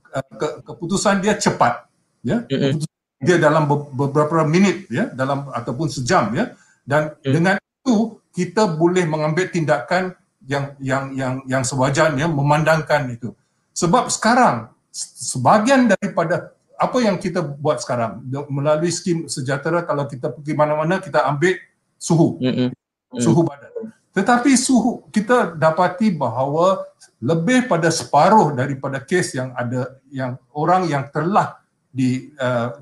[0.10, 1.86] uh, ke, keputusan dia cepat.
[2.26, 2.44] Ya.
[2.50, 2.82] Hmm
[3.24, 6.52] dia dalam beberapa minit ya dalam ataupun sejam ya
[6.84, 7.32] dan hmm.
[7.32, 10.12] dengan itu kita boleh mengambil tindakan
[10.44, 13.32] yang yang yang yang sewajarnya memandangkan itu
[13.72, 20.54] sebab sekarang sebahagian daripada apa yang kita buat sekarang melalui skim sejahtera kalau kita pergi
[20.54, 21.58] mana-mana kita ambil
[21.98, 22.70] suhu hmm.
[23.18, 26.86] suhu badan tetapi suhu kita dapati bahawa
[27.18, 31.58] lebih pada separuh daripada kes yang ada yang orang yang telah
[31.90, 32.78] di uh,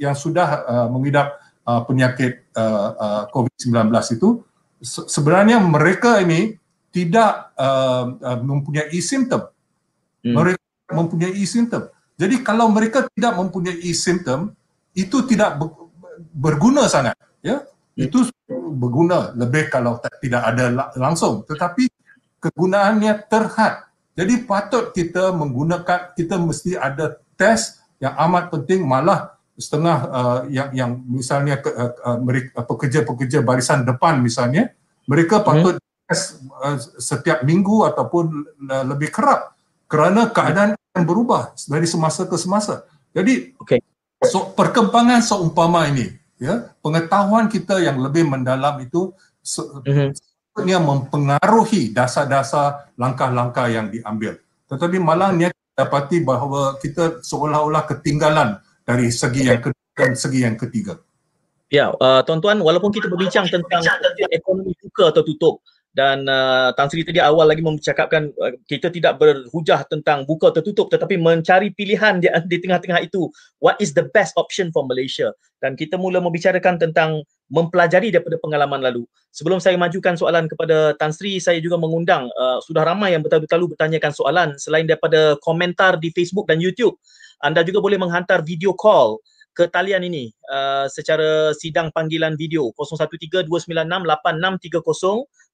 [0.00, 1.36] yang sudah uh, mengidap
[1.68, 4.28] uh, penyakit uh, uh, COVID-19 itu
[4.80, 6.56] se- sebenarnya mereka ini
[6.94, 9.50] tidak uh, uh, mempunyai simptom.
[10.22, 10.34] Hmm.
[10.40, 11.88] Mereka mempunyai simptom.
[12.14, 14.54] Jadi kalau mereka tidak mempunyai simptom
[14.94, 15.58] itu tidak
[16.30, 17.64] berguna sangat ya.
[17.64, 17.98] Hmm.
[17.98, 18.26] Itu
[18.74, 21.90] berguna lebih kalau tidak ada langsung tetapi
[22.42, 23.88] kegunaannya terhad.
[24.14, 30.68] Jadi patut kita menggunakan kita mesti ada test yang amat penting malah setengah uh, yang
[30.74, 34.74] yang misalnya ke, uh, uh, mereka pekerja-pekerja barisan depan misalnya
[35.06, 35.46] mereka hmm.
[35.46, 38.24] patut uh, setiap minggu ataupun
[38.66, 39.53] uh, lebih kerap
[39.94, 42.82] kerana keadaan akan berubah dari semasa ke semasa.
[43.14, 43.78] Jadi okay.
[44.26, 49.14] so, perkembangan seumpama ini ya pengetahuan kita yang lebih mendalam itu
[49.86, 50.82] mm-hmm.
[50.82, 54.34] mempengaruhi dasar-dasar langkah-langkah yang diambil.
[54.66, 60.98] Tetapi malangnya dapati bahawa kita seolah-olah ketinggalan dari segi yang kedua dan segi yang ketiga.
[61.70, 63.82] Ya, uh, tuan-tuan, walaupun kita berbincang tentang
[64.30, 65.62] ekonomi buka atau tutup
[65.94, 70.60] dan uh, Tan Sri tadi awal lagi memcakapkan uh, kita tidak berhujah tentang buka atau
[70.60, 73.30] tutup tetapi mencari pilihan di, di tengah-tengah itu
[73.62, 75.30] what is the best option for Malaysia
[75.62, 79.06] dan kita mula membicarakan tentang mempelajari daripada pengalaman lalu.
[79.30, 83.70] Sebelum saya majukan soalan kepada Tan Sri, saya juga mengundang uh, sudah ramai yang betul-betul
[83.70, 86.98] bertanyakan soalan selain daripada komentar di Facebook dan YouTube.
[87.42, 89.22] Anda juga boleh menghantar video call
[89.54, 94.66] ke talian ini uh, secara sidang panggilan video 0132968630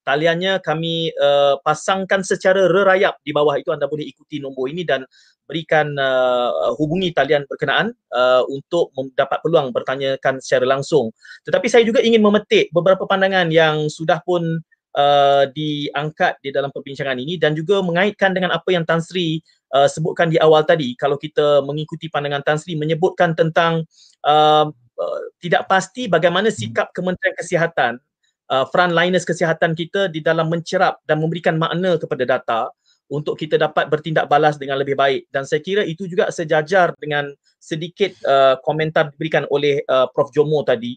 [0.00, 5.04] taliannya kami uh, pasangkan secara rerayap di bawah itu anda boleh ikuti nombor ini dan
[5.44, 11.10] berikan uh, hubungi talian berkenaan uh, untuk mendapat peluang bertanyakan secara langsung.
[11.42, 14.62] Tetapi saya juga ingin memetik beberapa pandangan yang sudah pun
[14.96, 19.42] uh, diangkat di dalam perbincangan ini dan juga mengaitkan dengan apa yang Tan Sri
[19.74, 20.94] uh, sebutkan di awal tadi.
[20.98, 23.86] Kalau kita mengikuti pandangan Tan Sri menyebutkan tentang
[24.26, 27.98] uh, uh, tidak pasti bagaimana sikap Kementerian Kesihatan
[28.50, 32.60] uh, frontliners kesihatan kita di dalam mencerap dan memberikan makna kepada data
[33.10, 35.26] untuk kita dapat bertindak balas dengan lebih baik.
[35.34, 40.30] Dan saya kira itu juga sejajar dengan sedikit uh, komentar diberikan oleh uh, Prof.
[40.30, 40.94] Jomo tadi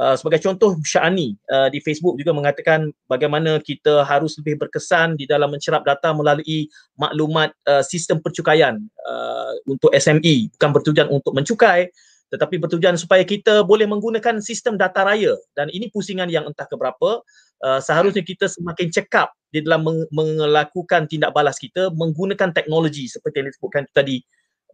[0.00, 5.24] uh, sebagai contoh Syani uh, di Facebook juga mengatakan bagaimana kita harus lebih berkesan di
[5.28, 11.90] dalam mencerap data melalui maklumat uh, sistem percukaian uh, untuk SME bukan bertujuan untuk mencukai
[12.26, 15.38] tetapi bertujuan supaya kita boleh menggunakan sistem data raya.
[15.54, 17.22] Dan ini pusingan yang entah keberapa.
[17.56, 23.40] Uh, seharusnya kita semakin cekap di dalam meng- melakukan tindak balas kita menggunakan teknologi seperti
[23.40, 24.20] yang disebutkan tadi.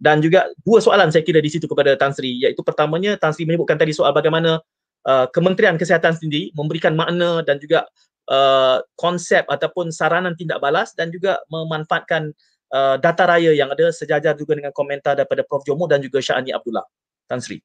[0.02, 3.46] Dan juga dua soalan saya kira di situ kepada Tan Sri iaitu pertamanya Tan Sri
[3.46, 4.58] menyebutkan tadi soal bagaimana
[5.06, 7.86] uh, Kementerian Kesihatan sendiri memberikan makna dan juga
[8.30, 12.30] uh, konsep ataupun saranan tindak balas dan juga memanfaatkan
[12.72, 16.54] uh, data raya yang ada sejajar juga dengan komentar daripada Prof Jomo dan juga Syahani
[16.54, 16.86] Abdullah.
[17.26, 17.60] Tan Sri.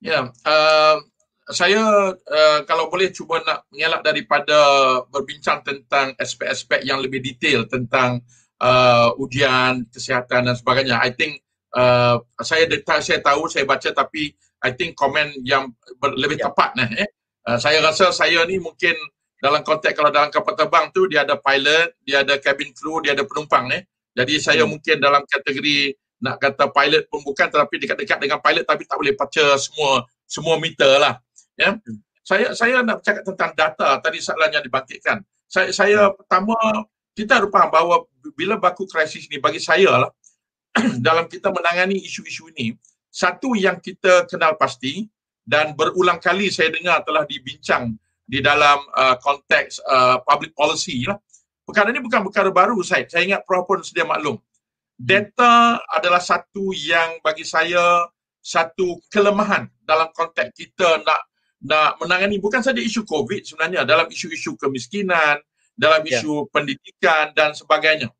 [0.00, 0.96] Ya, uh,
[1.52, 4.56] saya uh, kalau boleh cuba nak mengelak daripada
[5.12, 8.24] berbincang tentang aspek-aspek yang lebih detail tentang
[8.64, 10.96] uh, ujian kesihatan dan sebagainya.
[11.04, 11.44] I think
[11.76, 14.32] uh, saya detail saya tahu saya baca tapi
[14.64, 16.48] I think komen yang ber, lebih yeah.
[16.48, 17.08] tepat nah eh.
[17.44, 18.96] Uh, saya rasa saya ni mungkin
[19.36, 23.12] dalam konteks kalau dalam kapal terbang tu dia ada pilot, dia ada cabin crew, dia
[23.12, 23.84] ada penumpang eh.
[24.16, 24.70] Jadi saya hmm.
[24.72, 25.92] mungkin dalam kategori
[26.24, 30.56] nak kata pilot pun bukan tetapi dekat-dekat dengan pilot tapi tak boleh baca semua semua
[30.56, 31.20] meter lah
[31.60, 31.98] ya hmm.
[32.24, 36.16] saya saya nak cakap tentang data tadi soalan yang dibangkitkan saya saya hmm.
[36.16, 36.56] pertama
[37.12, 37.94] kita harus faham bahawa
[38.32, 40.10] bila baku krisis ni bagi saya lah
[41.06, 42.72] dalam kita menangani isu-isu ini
[43.14, 45.06] satu yang kita kenal pasti
[45.46, 47.94] dan berulang kali saya dengar telah dibincang
[48.26, 51.14] di dalam uh, konteks uh, public policy lah
[51.62, 54.34] perkara ini bukan perkara baru saya saya ingat Prof pun sedia maklum
[54.98, 58.02] data adalah satu yang bagi saya
[58.42, 61.20] satu kelemahan dalam konteks kita nak
[61.64, 65.40] nak menangani bukan saja isu COVID sebenarnya dalam isu-isu kemiskinan,
[65.72, 66.20] dalam ya.
[66.20, 66.48] isu yeah.
[66.52, 68.12] pendidikan dan sebagainya.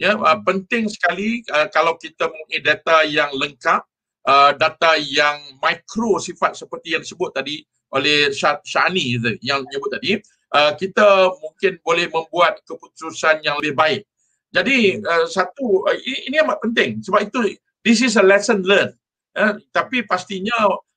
[0.00, 3.84] Ya, uh, penting sekali uh, kalau kita mempunyai data yang lengkap,
[4.26, 10.18] uh, data yang mikro sifat seperti yang disebut tadi oleh Syani yang menyebut tadi,
[10.54, 14.02] uh, kita mungkin boleh membuat keputusan yang lebih baik.
[14.50, 15.06] Jadi hmm.
[15.06, 18.94] uh, satu uh, ini, ini amat penting sebab itu this is a lesson learned.
[19.30, 20.54] Uh, tapi pastinya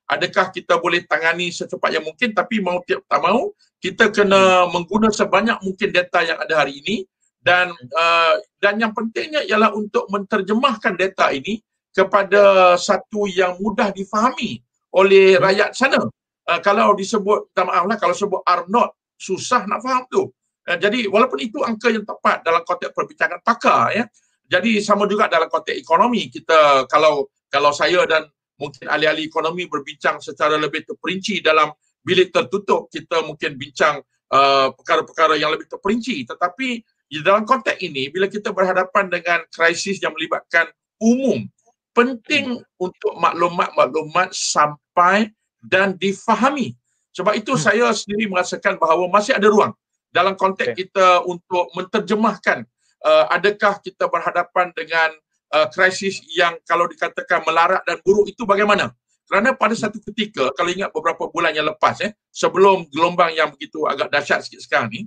[0.10, 4.74] adakah kita boleh tangani secepat yang mungkin tapi mau tak mau kita kena hmm.
[4.74, 7.06] menggunakan sebanyak mungkin data yang ada hari ini
[7.44, 11.62] dan uh, dan yang pentingnya ialah untuk menterjemahkan data ini
[11.94, 14.60] kepada satu yang mudah difahami
[14.98, 15.42] oleh hmm.
[15.42, 16.02] rakyat sana.
[16.44, 20.28] Uh, kalau disebut, tak maaf lah, kalau sebut Arnold, susah nak faham tu.
[20.68, 24.04] Uh, jadi walaupun itu angka yang tepat dalam konteks perbincangan pakar ya.
[24.44, 28.28] Jadi sama juga dalam konteks ekonomi kita kalau kalau saya dan
[28.60, 31.72] mungkin ahli-ahli ekonomi berbincang secara lebih terperinci dalam
[32.04, 36.84] bilik tertutup kita mungkin bincang uh, perkara-perkara yang lebih terperinci tetapi
[37.22, 41.46] dalam konteks ini bila kita berhadapan dengan krisis yang melibatkan umum
[41.94, 46.74] penting untuk maklumat-maklumat sampai dan difahami
[47.14, 47.62] sebab itu hmm.
[47.62, 49.74] saya sendiri merasakan bahawa masih ada ruang
[50.14, 50.86] dalam konteks okay.
[50.86, 52.66] kita untuk menterjemahkan
[53.06, 55.10] uh, adakah kita berhadapan dengan
[55.54, 58.94] uh, krisis yang kalau dikatakan melarat dan buruk itu bagaimana?
[59.24, 63.88] Kerana pada satu ketika kalau ingat beberapa bulan yang lepas eh sebelum gelombang yang begitu
[63.88, 65.02] agak dahsyat sikit sekarang ni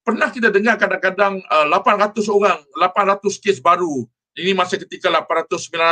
[0.00, 5.50] pernah kita dengar kadang-kadang uh, 800 orang 800 kes baru ini masa ketika 800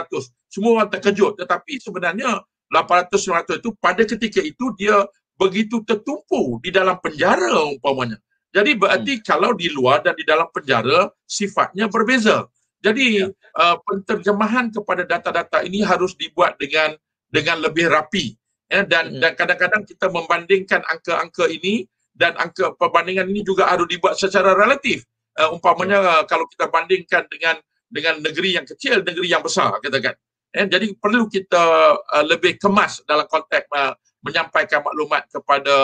[0.08, 5.06] 900 semua orang terkejut tetapi sebenarnya 800 900 itu pada ketika itu dia
[5.36, 8.16] begitu tertumpu di dalam penjara umpamanya.
[8.56, 9.22] Jadi berarti hmm.
[9.22, 12.48] kalau di luar dan di dalam penjara sifatnya berbeza.
[12.80, 13.28] Jadi ya.
[13.60, 16.96] uh, penterjemahan kepada data-data ini harus dibuat dengan
[17.28, 18.32] dengan lebih rapi.
[18.66, 19.20] Ya, dan hmm.
[19.20, 21.84] dan kadang-kadang kita membandingkan angka-angka ini
[22.16, 25.04] dan angka perbandingan ini juga harus dibuat secara relatif.
[25.36, 26.12] Uh, umpamanya ya.
[26.16, 30.14] uh, kalau kita bandingkan dengan dengan negeri yang kecil, negeri yang besar katakan.
[30.54, 31.64] Ya, jadi perlu kita
[32.00, 33.92] uh, lebih kemas dalam konteks uh,
[34.24, 35.76] menyampaikan maklumat kepada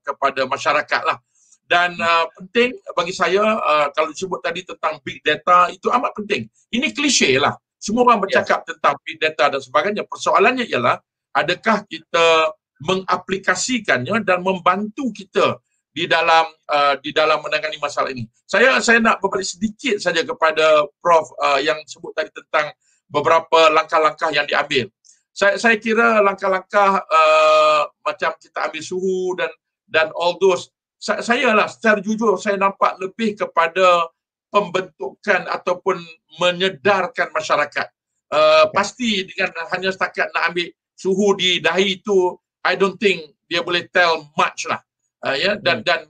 [0.00, 1.18] kepada masyarakat lah.
[1.66, 6.46] Dan uh, penting bagi saya uh, kalau disebut tadi tentang big data itu amat penting.
[6.70, 7.52] Ini klise lah.
[7.76, 8.66] Semua orang bercakap yes.
[8.74, 10.02] tentang big data dan sebagainya.
[10.06, 10.96] Persoalannya ialah
[11.36, 15.60] adakah kita mengaplikasikannya dan membantu kita
[15.96, 18.28] di dalam uh, di dalam menangani masalah ini.
[18.44, 22.76] Saya saya nak berbalik sedikit saja kepada Prof uh, yang sebut tadi tentang
[23.08, 24.92] beberapa langkah-langkah yang diambil.
[25.32, 29.48] Saya saya kira langkah-langkah uh, macam kita ambil suhu dan
[29.88, 30.68] dan all those
[31.00, 34.12] saya, saya lah secara jujur saya nampak lebih kepada
[34.52, 35.96] pembentukan ataupun
[36.36, 37.88] menyedarkan masyarakat.
[38.26, 43.62] Uh, pasti dengan hanya setakat nak ambil suhu di dahi itu I don't think dia
[43.62, 44.82] boleh tell much lah
[45.26, 45.86] uh, ya dan hmm.
[45.86, 46.00] dan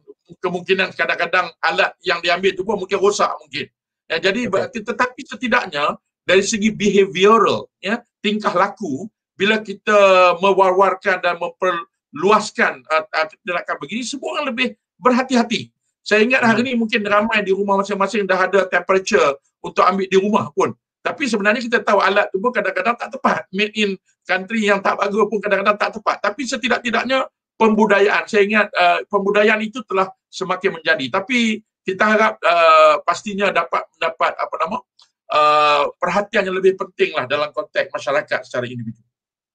[0.45, 3.71] kemungkinan kadang-kadang alat yang diambil itu pun mungkin rosak mungkin
[4.11, 11.37] ya, jadi berarti tetapi setidaknya dari segi behavioral ya tingkah laku bila kita mewar-warkan dan
[11.37, 15.69] memperluaskan uh, uh, tindakan begini, semua orang lebih berhati-hati.
[16.01, 20.17] Saya ingat hari ini mungkin ramai di rumah masing-masing dah ada temperature untuk ambil di
[20.17, 20.73] rumah pun.
[21.05, 23.47] Tapi sebenarnya kita tahu alat tu pun kadang-kadang tak tepat.
[23.55, 23.95] Made in
[24.27, 26.17] country yang tak bagus pun kadang-kadang tak tepat.
[26.19, 28.25] Tapi setidak-tidaknya pembudayaan.
[28.29, 31.09] Saya ingat uh, pembudayaan itu telah semakin menjadi.
[31.11, 34.77] Tapi kita harap uh, pastinya dapat mendapat apa nama
[35.33, 39.01] uh, perhatian yang lebih penting lah dalam konteks masyarakat secara individu.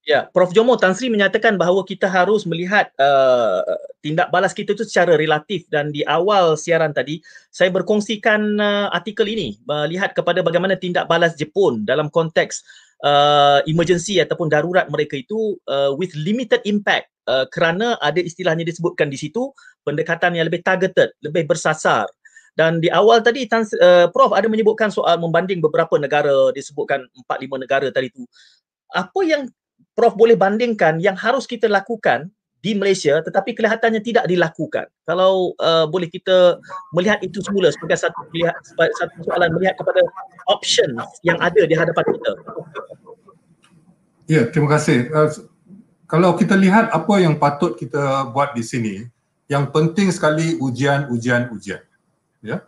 [0.01, 3.61] Ya, Prof Jomo Tan Sri menyatakan bahawa kita harus melihat uh,
[4.01, 7.21] tindak balas kita itu secara relatif dan di awal siaran tadi
[7.53, 12.65] saya berkongsikan uh, artikel ini melihat kepada bagaimana tindak balas Jepun dalam konteks
[13.05, 19.07] uh, emergency ataupun darurat mereka itu uh, with limited impact uh, kerana ada istilahnya disebutkan
[19.07, 19.55] di situ
[19.87, 22.11] pendekatan yang lebih targeted, lebih bersasar.
[22.51, 27.47] Dan di awal tadi Tan, uh, Prof ada menyebutkan soal membanding beberapa negara disebutkan 4
[27.47, 28.27] 5 negara tadi tu.
[28.91, 29.47] Apa yang
[29.95, 32.27] Prof boleh bandingkan yang harus kita lakukan
[32.61, 34.85] di Malaysia tetapi kelihatannya tidak dilakukan.
[35.07, 36.61] Kalau uh, boleh kita
[36.93, 40.03] melihat itu semula sebagai satu melihat satu soalan melihat kepada
[40.51, 40.93] option
[41.25, 42.31] yang ada di hadapan kita.
[44.29, 45.09] Ya, terima kasih.
[45.11, 45.50] Uh,
[46.11, 49.07] kalau kita lihat apa yang patut kita buat di sini,
[49.47, 51.79] yang penting sekali ujian, ujian, ujian.
[52.43, 52.67] Ya.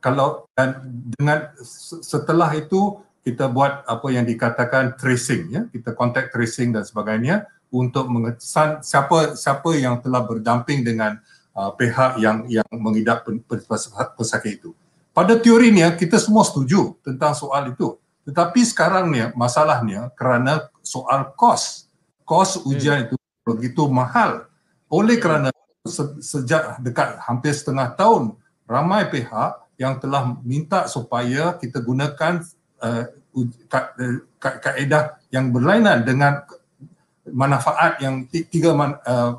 [0.00, 0.80] Kalau dan
[1.14, 1.52] dengan
[2.00, 8.10] setelah itu kita buat apa yang dikatakan tracing ya kita contact tracing dan sebagainya untuk
[8.10, 11.22] mengesan siapa siapa yang telah berdamping dengan
[11.54, 13.22] uh, pihak yang yang mengidap
[14.18, 14.74] pesakit itu
[15.14, 17.94] pada teorinya kita semua setuju tentang soal itu
[18.26, 21.86] tetapi sekarang ni masalahnya kerana soal kos
[22.32, 23.06] kos ujian hmm.
[23.12, 24.48] itu begitu mahal.
[24.88, 25.52] Oleh kerana
[25.84, 28.32] se- sejak dekat hampir setengah tahun
[28.64, 32.40] ramai pihak yang telah minta supaya kita gunakan
[32.80, 33.04] uh,
[33.68, 33.92] ka-
[34.40, 36.40] ka- kaedah yang berlainan dengan
[37.28, 39.36] manfaat yang tiga man, uh,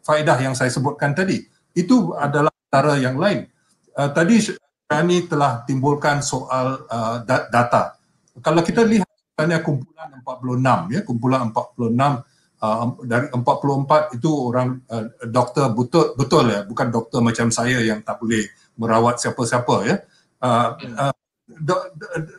[0.00, 1.44] faedah yang saya sebutkan tadi.
[1.76, 3.44] Itu adalah antara yang lain.
[3.92, 8.00] Uh, tadi Shani telah timbulkan soal uh, data.
[8.40, 9.11] Kalau kita lihat
[9.42, 11.00] sebenarnya kumpulan 46 ya.
[11.02, 12.30] Kumpulan 46
[12.62, 16.62] Uh, dari 44 itu orang uh, doktor betul betul ya?
[16.62, 18.46] Bukan doktor macam saya yang tak boleh
[18.78, 19.98] merawat siapa-siapa ya.
[20.38, 21.14] Uh, uh,
[21.58, 21.80] dok,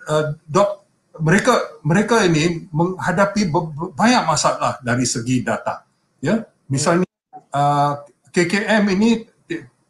[0.07, 0.87] uh, dok
[1.19, 3.51] mereka mereka ini menghadapi
[3.99, 5.83] banyak masalah dari segi data
[6.23, 6.39] ya.
[6.71, 7.11] Misalnya
[7.51, 9.27] uh, KKM ini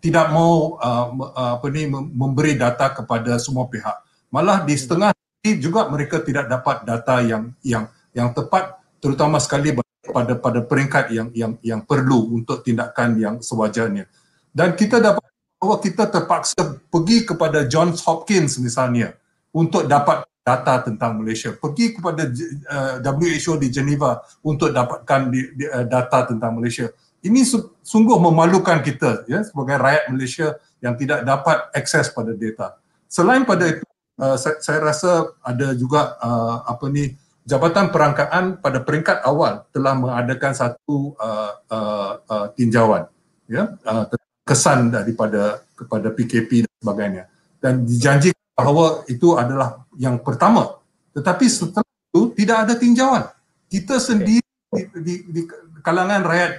[0.01, 1.13] tidak mau uh,
[1.61, 4.01] apa ni memberi data kepada semua pihak.
[4.33, 5.13] Malah di setengah
[5.59, 11.27] juga mereka tidak dapat data yang yang yang tepat terutama sekali pada pada peringkat yang
[11.35, 14.07] yang yang perlu untuk tindakan yang sewajarnya.
[14.55, 15.27] Dan kita dapat
[15.59, 19.19] bahawa kita terpaksa pergi kepada Johns Hopkins misalnya
[19.51, 21.55] untuk dapat data tentang Malaysia.
[21.55, 26.91] Pergi kepada uh, WHO di Geneva untuk dapatkan di, di, uh, data tentang Malaysia.
[27.23, 27.39] Ini
[27.79, 32.75] sungguh memalukan kita ya sebagai rakyat Malaysia yang tidak dapat akses pada data.
[33.07, 33.87] Selain pada itu
[34.19, 39.93] uh, saya, saya rasa ada juga uh, apa ni Jabatan Perangkaan pada peringkat awal telah
[39.99, 43.07] mengadakan satu uh, uh, uh, tinjauan
[43.51, 43.75] ya.
[43.83, 44.07] Uh,
[44.43, 47.23] kesan daripada kepada PKP dan sebagainya.
[47.63, 50.83] Dan dijanjikan bahawa itu adalah yang pertama.
[51.15, 53.23] Tetapi setelah itu tidak ada tinjauan.
[53.71, 55.41] Kita sendiri di, di, di
[55.79, 56.51] kalangan rakyat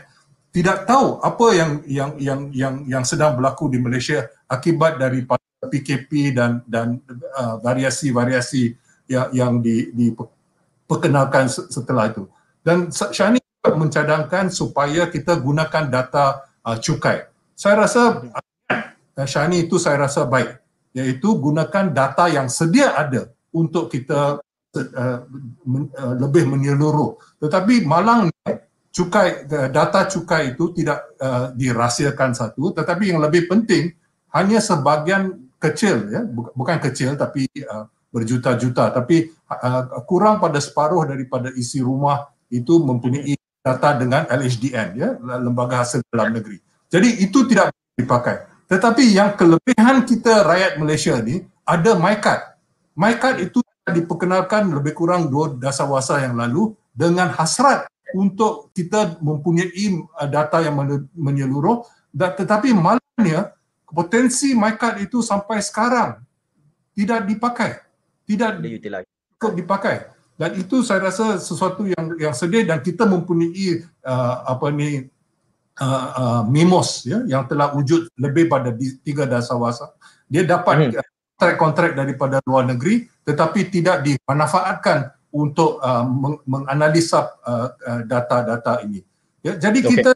[0.54, 6.34] tidak tahu apa yang yang yang yang yang sedang berlaku di Malaysia akibat daripada PKP
[6.34, 7.00] dan dan
[7.36, 8.74] uh, variasi-variasi
[9.10, 10.12] yang yang di, di
[10.88, 12.24] perkenalkan setelah itu.
[12.64, 17.28] Dan Shani mencadangkan supaya kita gunakan data uh, cukai.
[17.56, 18.02] Saya rasa
[18.70, 20.60] uh, Shani itu saya rasa baik
[20.94, 24.38] iaitu gunakan data yang sedia ada untuk kita
[24.76, 25.18] uh,
[25.66, 27.18] men, uh, lebih menyeluruh.
[27.42, 28.30] Tetapi malang
[28.94, 33.90] cukai uh, data cukai itu tidak uh, dirahsiakan satu tetapi yang lebih penting
[34.30, 41.50] hanya sebahagian kecil ya bukan kecil tapi uh, berjuta-juta tapi uh, kurang pada separuh daripada
[41.56, 43.34] isi rumah itu mempunyai
[43.64, 46.60] data dengan LHDN ya lembaga hasil dalam negeri.
[46.92, 48.44] Jadi itu tidak dipakai.
[48.68, 52.42] Tetapi yang kelebihan kita rakyat Malaysia ni ada MyCard.
[52.94, 60.28] MyCard itu diperkenalkan lebih kurang dua dasawasa yang lalu dengan hasrat untuk kita mempunyai uh,
[60.28, 60.76] data yang
[61.16, 61.82] menyeluruh
[62.14, 63.50] dan tetapi malangnya
[63.88, 66.20] potensi MyCard itu sampai sekarang
[66.94, 67.80] tidak dipakai.
[68.24, 68.64] Tidak
[69.36, 69.96] cukup dipakai.
[70.34, 75.06] Dan itu saya rasa sesuatu yang yang sedih dan kita mempunyai uh, apa ni
[75.78, 79.94] uh, uh, MIMOS ya yang telah wujud lebih pada di, tiga dasawasa
[80.26, 80.92] dia dapat hmm.
[81.38, 89.02] kontrak-kontrak daripada luar negeri tetapi tidak dimanfaatkan untuk uh, meng- menganalisa uh, uh, data-data ini.
[89.42, 89.90] Ya jadi okay.
[89.98, 90.10] kita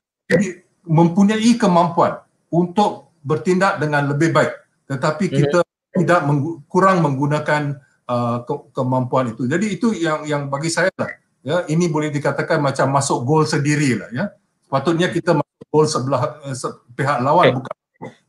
[0.86, 4.56] mempunyai kemampuan untuk bertindak dengan lebih baik
[4.88, 5.34] tetapi hmm.
[5.36, 5.60] kita
[6.00, 9.44] tidak meng- kurang menggunakan Uh, ke- kemampuan itu.
[9.44, 11.12] Jadi itu yang yang bagi saya lah.
[11.44, 14.08] Ya, ini boleh dikatakan macam masuk gol sendiri lah.
[14.08, 14.24] Ya,
[14.64, 17.56] patutnya kita masuk gol sebelah uh, se- pihak lawan okay.
[17.60, 17.74] bukan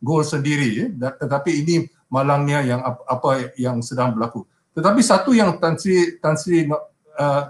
[0.03, 0.83] gol sendiri.
[0.83, 1.15] Ya.
[1.15, 4.43] Tetapi ini malangnya yang apa, apa yang sedang berlaku.
[4.75, 7.43] Tetapi satu yang Tan Sri Tan Sri uh,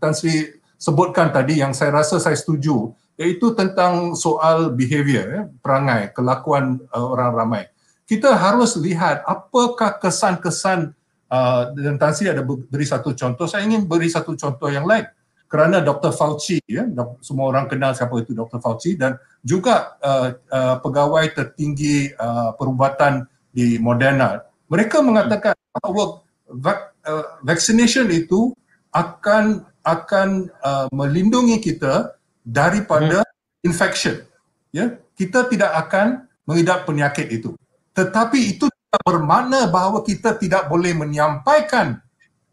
[0.00, 6.12] Tan Sri sebutkan tadi yang saya rasa saya setuju iaitu tentang soal behavior, ya, perangai,
[6.12, 7.62] kelakuan uh, orang ramai.
[8.06, 10.94] Kita harus lihat apakah kesan-kesan
[11.26, 13.50] Uh, dan Tan Sri ada beri satu contoh.
[13.50, 15.10] Saya ingin beri satu contoh yang lain.
[15.46, 16.10] Kerana Dr.
[16.10, 16.86] Fauci, ya,
[17.22, 18.58] semua orang kenal siapa itu Dr.
[18.58, 19.14] Fauci dan
[19.46, 24.42] juga uh, uh, pegawai tertinggi uh, perubatan di Moderna.
[24.66, 28.54] Mereka mengatakan bahawa uh, vaccination itu
[28.90, 32.15] akan akan uh, melindungi kita
[32.46, 33.66] daripada hmm.
[33.66, 34.22] infection.
[34.70, 37.58] Ya, kita tidak akan mengidap penyakit itu.
[37.90, 38.70] Tetapi itu
[39.02, 41.98] bermakna bahawa kita tidak boleh menyampaikan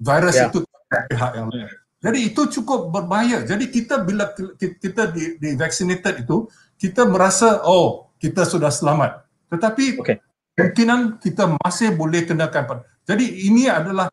[0.01, 0.49] virus yeah.
[0.49, 1.67] itu kepada pihak yang lain.
[2.03, 3.47] Jadi itu cukup berbahaya.
[3.47, 9.23] Jadi kita bila kita di, di vaccinated itu, kita merasa oh kita sudah selamat.
[9.47, 10.19] Tetapi okay.
[10.51, 12.83] kemungkinan kita masih boleh kenakan.
[13.07, 14.11] Jadi ini adalah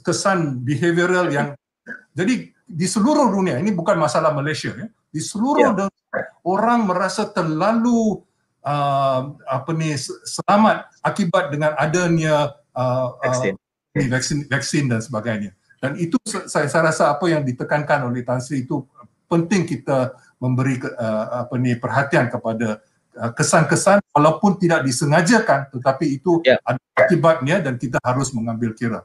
[0.00, 1.52] kesan behavioral yang
[2.16, 4.90] jadi di seluruh dunia ini bukan masalah Malaysia ya.
[4.90, 5.74] Di seluruh yeah.
[5.86, 8.18] dunia orang merasa terlalu
[8.66, 9.94] uh, apa ni
[10.26, 13.54] selamat akibat dengan adanya uh, vaksin.
[13.94, 15.54] Uh, vaksin vaksin dan sebagainya
[15.84, 18.88] dan itu saya, saya rasa apa yang ditekankan oleh Tan Sri itu
[19.28, 22.80] penting kita memberi uh, apa ni perhatian kepada
[23.20, 26.56] uh, kesan-kesan walaupun tidak disengajakan tetapi itu yeah.
[26.64, 29.04] ada akibatnya dan kita harus mengambil kira.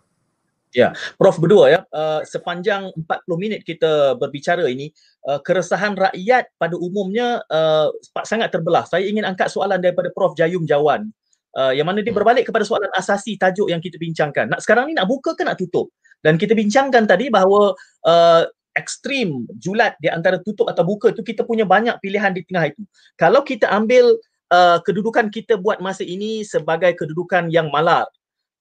[0.72, 3.08] Ya, Prof berdua ya, uh, sepanjang 40
[3.42, 4.90] minit kita berbicara ini,
[5.30, 7.90] uh, keresahan rakyat pada umumnya uh,
[8.26, 8.86] sangat terbelah.
[8.86, 11.10] Saya ingin angkat soalan daripada Prof Jayum Jawan
[11.58, 12.20] uh, yang mana dia hmm.
[12.22, 14.52] berbalik kepada soalan asasi tajuk yang kita bincangkan.
[14.52, 15.90] Nak sekarang ni nak buka ke nak tutup?
[16.20, 17.74] Dan kita bincangkan tadi bahawa
[18.04, 18.44] uh,
[18.76, 22.84] ekstrim julat di antara tutup atau buka itu kita punya banyak pilihan di tengah itu.
[23.16, 24.20] Kalau kita ambil
[24.52, 28.06] uh, kedudukan kita buat masa ini sebagai kedudukan yang malar,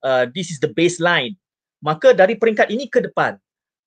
[0.07, 1.35] uh, this is the baseline
[1.83, 3.39] maka dari peringkat ini ke depan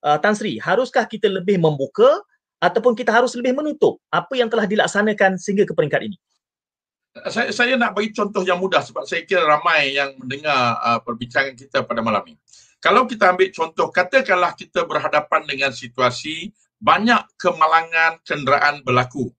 [0.06, 2.22] uh, Tan Sri haruskah kita lebih membuka
[2.62, 6.18] ataupun kita harus lebih menutup apa yang telah dilaksanakan sehingga ke peringkat ini
[7.28, 11.60] saya, saya nak bagi contoh yang mudah sebab saya kira ramai yang mendengar uh, perbincangan
[11.60, 12.40] kita pada malam ini.
[12.80, 19.30] Kalau kita ambil contoh, katakanlah kita berhadapan dengan situasi banyak kemalangan kenderaan berlaku.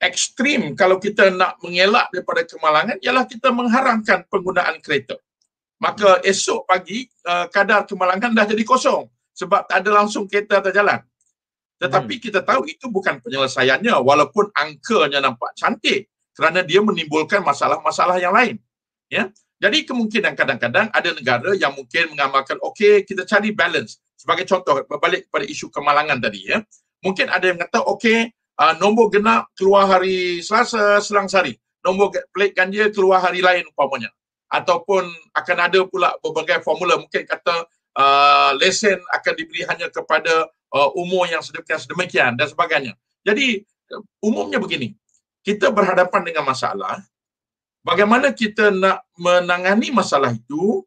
[0.00, 5.18] Ekstrim kalau kita nak mengelak daripada kemalangan ialah kita mengharamkan penggunaan kereta
[5.78, 10.74] maka esok pagi uh, kadar kemalangan dah jadi kosong sebab tak ada langsung kereta atas
[10.74, 10.98] jalan.
[11.78, 12.22] Tetapi hmm.
[12.26, 18.58] kita tahu itu bukan penyelesaiannya walaupun angkanya nampak cantik kerana dia menimbulkan masalah-masalah yang lain.
[19.06, 19.30] Ya.
[19.58, 24.02] Jadi kemungkinan kadang-kadang ada negara yang mungkin mengamalkan okey kita cari balance.
[24.18, 26.58] Sebagai contoh berbalik kepada isu kemalangan tadi ya.
[27.06, 31.54] Mungkin ada yang kata okey uh, nombor genap keluar hari Selasa selang sehari.
[31.86, 34.10] Nombor plate ganjil keluar hari lain umpamanya
[34.48, 35.04] ataupun
[35.36, 41.28] akan ada pula berbagai formula mungkin kata uh, lesen akan diberi hanya kepada uh, umur
[41.28, 42.92] yang sedemikian sedemikian dan sebagainya.
[43.24, 43.64] Jadi
[44.24, 44.96] umumnya begini.
[45.44, 47.00] Kita berhadapan dengan masalah
[47.80, 50.84] bagaimana kita nak menangani masalah itu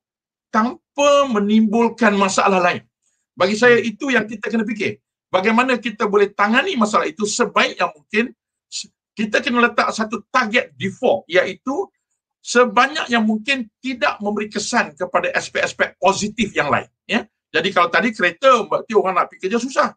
[0.54, 2.86] tanpa menimbulkan masalah lain.
[3.34, 5.02] Bagi saya itu yang kita kena fikir.
[5.32, 8.36] Bagaimana kita boleh tangani masalah itu sebaik yang mungkin
[9.16, 11.88] kita kena letak satu target default iaitu
[12.42, 17.24] sebanyak yang mungkin tidak memberi kesan kepada aspek-aspek positif yang lain ya.
[17.52, 19.90] Jadi kalau tadi kereta berarti orang nak pergi kerja susah.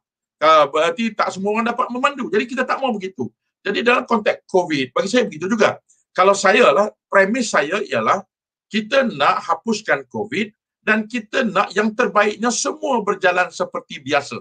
[0.42, 2.28] Uh, berarti tak semua orang dapat memandu.
[2.28, 3.30] Jadi kita tak mau begitu.
[3.64, 5.80] Jadi dalam konteks covid bagi saya begitu juga.
[6.12, 8.20] Kalau saya lah premis saya ialah
[8.68, 10.52] kita nak hapuskan covid
[10.84, 14.36] dan kita nak yang terbaiknya semua berjalan seperti biasa.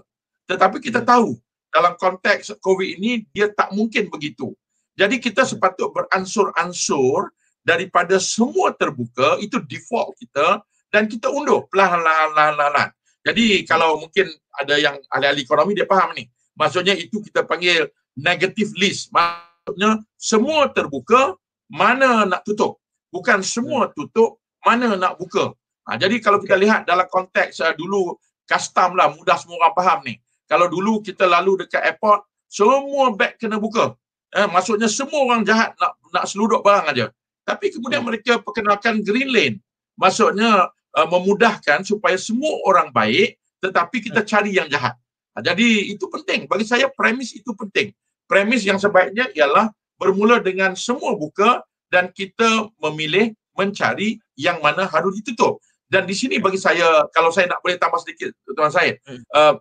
[0.49, 1.07] Tetapi kita hmm.
[1.07, 1.29] tahu
[1.71, 4.51] dalam konteks covid ini dia tak mungkin begitu.
[4.93, 7.33] Jadi kita sepatut beransur-ansur
[7.63, 10.61] daripada semua terbuka itu default kita
[10.91, 12.91] dan kita undur perlahan-lahan.
[13.23, 14.27] Jadi kalau mungkin
[14.59, 16.27] ada yang ahli-ahli ekonomi dia faham ni.
[16.53, 17.89] Maksudnya itu kita panggil
[18.19, 19.09] negative list.
[19.09, 21.33] Maksudnya semua terbuka,
[21.71, 22.77] mana nak tutup.
[23.09, 25.55] Bukan semua tutup, mana nak buka.
[25.87, 28.15] Ha, jadi kalau kita lihat dalam konteks uh, dulu
[28.47, 30.15] custom lah, mudah semua orang faham ni.
[30.47, 33.95] Kalau dulu kita lalu dekat airport, semua beg kena buka.
[34.33, 37.05] Eh, maksudnya semua orang jahat nak nak seluduk barang aja.
[37.43, 38.09] Tapi kemudian hmm.
[38.09, 39.57] mereka perkenalkan green lane.
[39.99, 44.29] Maksudnya uh, memudahkan supaya semua orang baik tetapi kita hmm.
[44.29, 44.95] cari yang jahat.
[45.33, 46.45] Ha, jadi itu penting.
[46.45, 47.95] Bagi saya premis itu penting.
[48.27, 55.15] Premis yang sebaiknya ialah bermula dengan semua buka dan kita memilih mencari yang mana harus
[55.21, 55.61] ditutup.
[55.85, 59.23] Dan di sini bagi saya, kalau saya nak boleh tambah sedikit, tuan saya, hmm.
[59.29, 59.53] uh,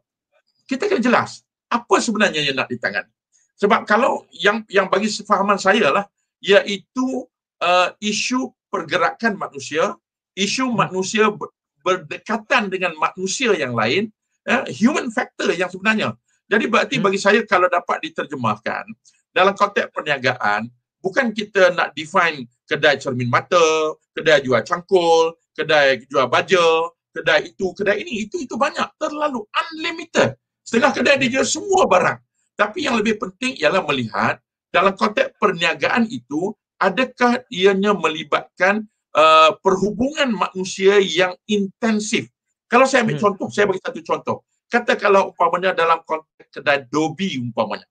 [0.64, 3.12] kita kena jelas apa sebenarnya yang nak ditangani.
[3.60, 6.04] Sebab kalau yang yang bagi sefahaman saya lah,
[6.40, 7.28] iaitu
[7.62, 9.94] uh, isu pergerakan manusia,
[10.34, 11.30] isu manusia
[11.86, 14.10] berdekatan dengan manusia yang lain,
[14.50, 16.18] uh, human factor yang sebenarnya.
[16.50, 17.04] Jadi berarti hmm.
[17.06, 18.84] bagi saya kalau dapat diterjemahkan
[19.30, 20.68] dalam konteks perniagaan,
[21.00, 27.72] bukan kita nak define kedai cermin mata, kedai jual cangkul, kedai jual baja, kedai itu,
[27.72, 30.36] kedai ini, itu itu banyak, terlalu unlimited.
[30.62, 32.18] Setengah kedai dia jual semua barang.
[32.52, 34.38] Tapi yang lebih penting ialah melihat
[34.72, 36.52] dalam konteks perniagaan itu
[36.82, 38.82] adakah ianya melibatkan
[39.14, 42.26] uh, perhubungan manusia yang intensif?
[42.66, 43.24] Kalau saya ambil hmm.
[43.30, 44.36] contoh, saya bagi satu contoh.
[44.66, 47.86] Katakanlah umpamanya dalam konteks kedai dobi umpamanya.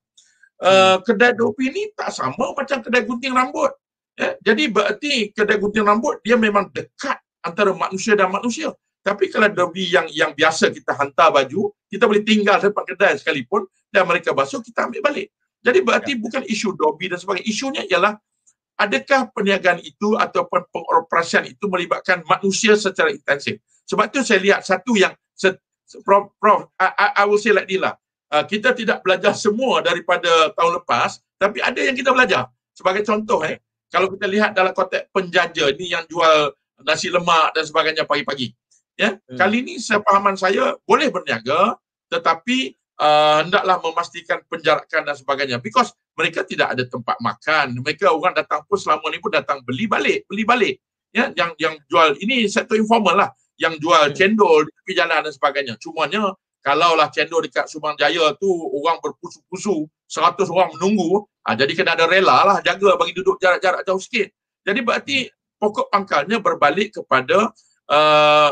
[0.60, 1.08] Uh, hmm.
[1.08, 3.72] Kedai dobi ni tak sama macam kedai gunting rambut.
[4.18, 4.36] Ya?
[4.44, 8.74] Jadi berarti kedai gunting rambut dia memang dekat antara manusia dan manusia.
[9.02, 13.66] Tapi kalau dobi yang yang biasa kita hantar baju, kita boleh tinggal depan kedai sekalipun
[13.90, 15.30] dan mereka basuh, kita ambil balik.
[15.62, 16.18] Jadi berarti ya.
[16.18, 17.46] bukan isu dobi dan sebagainya.
[17.46, 18.18] Isunya ialah
[18.78, 23.60] adakah perniagaan itu ataupun pengoperasian itu melibatkan manusia secara intensif?
[23.86, 25.12] Sebab itu saya lihat satu yang
[26.00, 28.00] Prof, Prof I, I will say like this lah.
[28.32, 32.48] Uh, kita tidak belajar semua daripada tahun lepas, tapi ada yang kita belajar.
[32.72, 33.60] Sebagai contoh, eh,
[33.92, 38.56] kalau kita lihat dalam konteks penjaja ni yang jual nasi lemak dan sebagainya pagi-pagi.
[38.96, 39.36] Ya, hmm.
[39.36, 41.76] kali ini sepahaman saya boleh berniaga,
[42.08, 47.80] tetapi uh, hendaklah memastikan penjarakan dan sebagainya because mereka tidak ada tempat makan.
[47.80, 50.76] Mereka orang datang pun selama ni pun datang beli balik beli balik.
[51.12, 53.30] Ya yang yang jual ini sektor informal lah.
[53.60, 54.16] Yang jual hmm.
[54.16, 55.74] cendol di tepi jalan dan sebagainya.
[55.80, 56.32] Cumanya
[56.64, 62.06] kalaulah cendol dekat Subang Jaya tu orang berpusu-pusu 100 orang menunggu ha, jadi kena ada
[62.06, 64.30] rela lah jaga bagi duduk jarak-jarak jauh sikit.
[64.62, 65.16] Jadi berarti
[65.58, 67.50] pokok pangkalnya berbalik kepada
[67.90, 68.50] uh,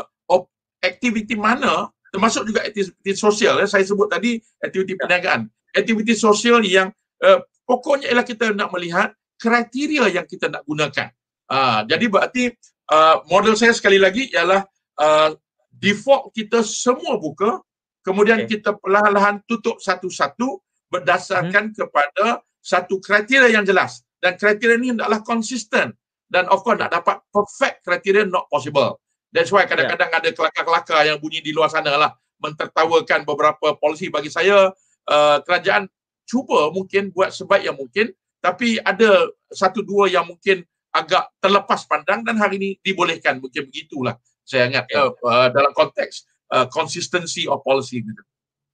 [0.81, 3.61] aktiviti mana termasuk juga aktiviti sosial.
[3.61, 5.47] Ya saya sebut tadi aktiviti perniagaan.
[5.71, 6.91] Aktiviti sosial yang
[7.23, 7.39] uh,
[7.71, 11.07] pokoknya ialah kita nak melihat kriteria yang kita nak gunakan
[11.47, 12.43] uh, jadi berarti
[12.91, 14.67] uh, model saya sekali lagi ialah
[14.99, 15.31] uh,
[15.71, 17.63] default kita semua buka
[18.03, 18.59] kemudian okay.
[18.59, 20.59] kita perlahan-lahan tutup satu-satu
[20.91, 21.75] berdasarkan hmm.
[21.79, 25.95] kepada satu kriteria yang jelas dan kriteria ini hendaklah konsisten
[26.27, 28.99] dan of course nak dapat perfect kriteria not possible
[29.31, 30.19] That's why kadang-kadang yeah.
[30.19, 32.11] ada kelakar-kelakar yang bunyi di luar sana lah
[32.43, 34.67] mentertawakan beberapa polisi bagi saya
[35.07, 35.87] uh, kerajaan
[36.31, 40.63] cuba mungkin buat sebaik yang mungkin tapi ada satu dua yang mungkin
[40.95, 44.15] agak terlepas pandang dan hari ini dibolehkan mungkin begitulah
[44.47, 45.11] saya ingat yeah.
[45.11, 48.23] uh, uh, dalam konteks uh, consistency of policy gitu.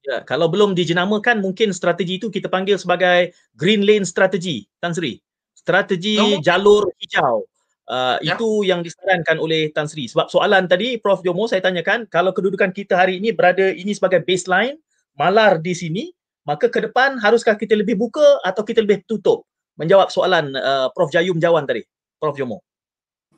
[0.08, 5.20] Ya, kalau belum dijenamakan mungkin strategi itu kita panggil sebagai green lane strategy Tan Sri.
[5.52, 6.40] Strategi no.
[6.40, 7.44] jalur hijau.
[7.88, 8.36] Uh, ya.
[8.36, 10.08] Itu yang disarankan oleh Tan Sri.
[10.08, 14.24] Sebab soalan tadi Prof Jomo saya tanyakan, kalau kedudukan kita hari ini berada ini sebagai
[14.24, 14.80] baseline,
[15.20, 16.04] malar di sini,
[16.48, 19.44] maka ke depan haruskah kita lebih buka atau kita lebih tutup?
[19.76, 21.84] Menjawab soalan uh, Prof Jayum Jawan tadi,
[22.18, 22.64] Prof Jomo.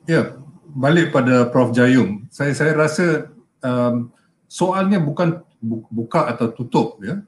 [0.05, 0.37] Ya,
[0.71, 2.29] balik pada Prof Jayum.
[2.29, 3.33] Saya saya rasa
[3.65, 4.13] um,
[4.45, 5.41] soalnya bukan
[5.89, 7.19] buka atau tutup ya.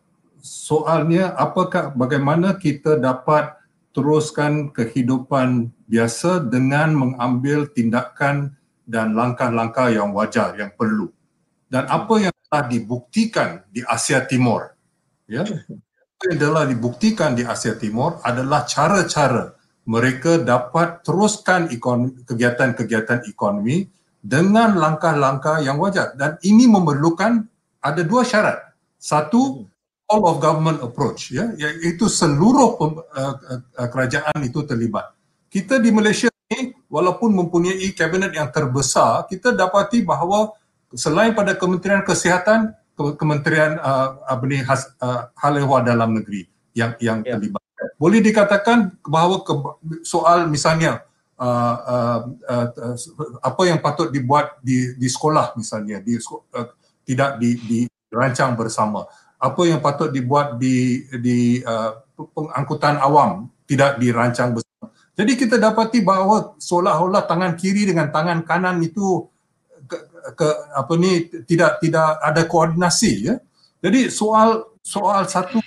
[0.41, 3.57] Soalnya apakah bagaimana kita dapat
[3.91, 8.55] teruskan kehidupan biasa dengan mengambil tindakan
[8.87, 11.11] dan langkah-langkah yang wajar yang perlu.
[11.67, 14.70] Dan apa yang telah dibuktikan di Asia Timur,
[15.31, 15.47] ya,
[16.27, 19.55] yang telah dibuktikan di Asia Timur adalah cara-cara
[19.87, 21.71] mereka dapat teruskan
[22.27, 23.87] kegiatan-kegiatan ekonomi
[24.21, 26.13] dengan langkah-langkah yang wajar.
[26.13, 27.41] Dan ini memerlukan
[27.81, 28.61] ada dua syarat.
[29.01, 29.65] Satu,
[30.11, 35.15] all of government approach ya iaitu seluruh uh, uh, kerajaan itu terlibat.
[35.47, 40.53] Kita di Malaysia ni walaupun mempunyai kabinet yang terbesar, kita dapati bahawa
[40.93, 42.75] selain pada Kementerian Kesihatan,
[43.17, 46.47] Kementerian uh, apa ni has, uh, hal ehwal dalam negeri
[46.77, 47.37] yang yang yeah.
[47.37, 47.63] terlibat.
[47.97, 49.53] Boleh dikatakan bahawa ke,
[50.05, 51.01] soal misalnya
[51.41, 52.95] uh, uh, uh, uh,
[53.41, 56.67] apa yang patut dibuat di di sekolah misalnya di uh,
[57.01, 57.57] tidak di
[58.11, 59.07] dirancang bersama
[59.41, 64.93] apa yang patut dibuat di di uh, pengangkutan awam tidak dirancang bersama.
[65.17, 69.30] Jadi kita dapati bahawa seolah-olah tangan kiri dengan tangan kanan itu
[70.35, 73.35] ke, apa ni tidak tidak ada koordinasi ya.
[73.81, 75.61] Jadi soal soal satu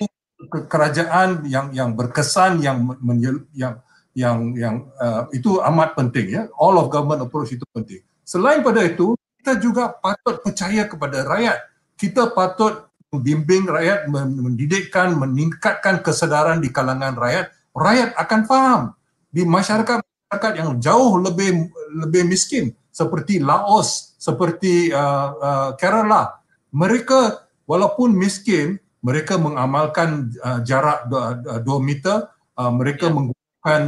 [0.71, 3.81] kerajaan yang yang berkesan yang menyel, yang
[4.15, 6.43] yang yang uh, itu amat penting ya.
[6.55, 8.03] All of government approach itu penting.
[8.25, 11.59] Selain pada itu, kita juga patut percaya kepada rakyat.
[11.99, 18.83] Kita patut membimbing rakyat, mendidikkan, meningkatkan kesedaran di kalangan rakyat, rakyat akan faham
[19.31, 26.41] di masyarakat masyarakat yang jauh lebih lebih miskin seperti Laos, seperti uh, uh, Kerala,
[26.73, 33.13] mereka walaupun miskin, mereka mengamalkan uh, jarak 2 meter, uh, mereka ya.
[33.13, 33.81] menggunakan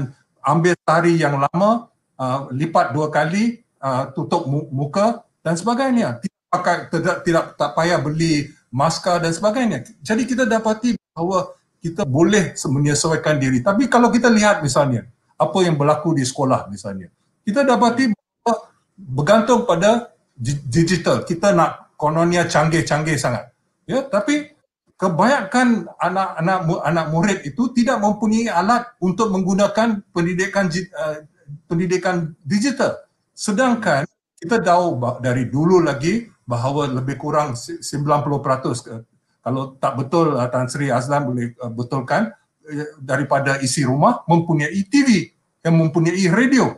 [0.45, 1.89] ambil tari yang lama,
[2.20, 6.20] uh, lipat dua kali, uh, tutup muka dan sebagainya.
[6.20, 9.89] Tidak pakai tidak tidak tak payah beli maskar dan sebagainya.
[10.05, 13.64] Jadi kita dapati bahawa kita boleh menyesuaikan diri.
[13.64, 17.11] Tapi kalau kita lihat misalnya apa yang berlaku di sekolah misalnya,
[17.43, 18.55] kita dapati bahawa
[18.97, 21.24] bergantung pada digital.
[21.24, 23.51] Kita nak kononnya canggih-canggih sangat.
[23.89, 24.53] Ya, tapi
[24.97, 31.24] kebanyakan anak-anak anak murid itu tidak mempunyai alat untuk menggunakan pendidikan uh,
[31.68, 32.97] pendidikan digital.
[33.37, 37.82] Sedangkan kita tahu dari dulu lagi bahawa lebih kurang 90%
[39.43, 42.30] kalau tak betul uh, Tan Sri Azlan boleh uh, betulkan
[42.99, 45.30] daripada isi rumah mempunyai TV
[45.62, 46.74] yang mempunyai radio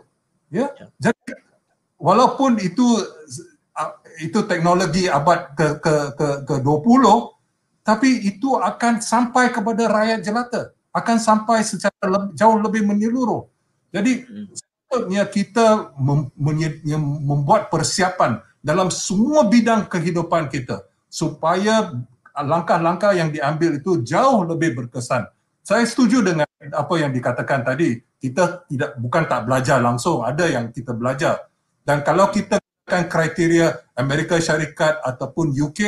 [0.52, 0.86] ya, ya.
[1.00, 1.32] jadi
[1.96, 2.84] walaupun itu
[4.20, 10.62] itu teknologi abad ke ke ke ke 20 tapi itu akan sampai kepada rakyat jelata
[10.92, 13.46] akan sampai secara lebih, jauh lebih menyeluruh
[13.88, 16.28] jadi sepatutnya kita mem,
[17.24, 21.92] membuat persiapan dalam semua bidang kehidupan kita supaya
[22.36, 25.26] langkah-langkah yang diambil itu jauh lebih berkesan.
[25.64, 27.98] Saya setuju dengan apa yang dikatakan tadi.
[28.18, 31.46] Kita tidak bukan tak belajar langsung, ada yang kita belajar.
[31.86, 32.58] Dan kalau kita
[32.88, 35.80] kan kriteria Amerika Syarikat ataupun UK,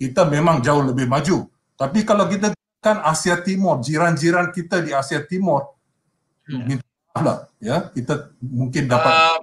[0.00, 1.46] kita memang jauh lebih maju.
[1.76, 5.76] Tapi kalau kita kan Asia Timur, jiran-jiran kita di Asia Timur,
[6.48, 6.62] hmm.
[6.64, 9.12] minta maaf lah, ya, kita mungkin dapat.
[9.12, 9.38] Uh,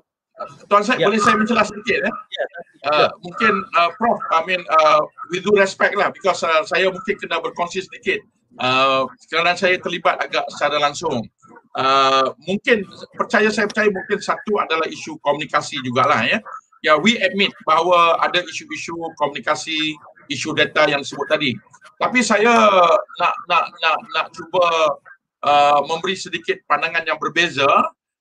[0.66, 1.08] Tuan saya, ya.
[1.08, 2.12] boleh saya menjelaskan sedikit ya?
[2.12, 2.46] Ya.
[2.84, 7.16] Uh, mungkin uh, Prof, I mean, uh, with due respect lah, because uh, saya mungkin
[7.22, 8.20] kena berkongsi sedikit.
[8.62, 11.26] Uh, kerana saya terlibat agak secara langsung.
[11.74, 12.86] Uh, mungkin
[13.18, 16.38] percaya saya percaya mungkin satu adalah isu komunikasi jugalah ya.
[16.84, 19.96] Ya, we admit bahawa ada isu-isu komunikasi,
[20.28, 21.56] isu data yang disebut tadi.
[21.96, 22.52] Tapi saya
[23.24, 24.68] nak nak nak nak cuba
[25.48, 27.68] uh, memberi sedikit pandangan yang berbeza.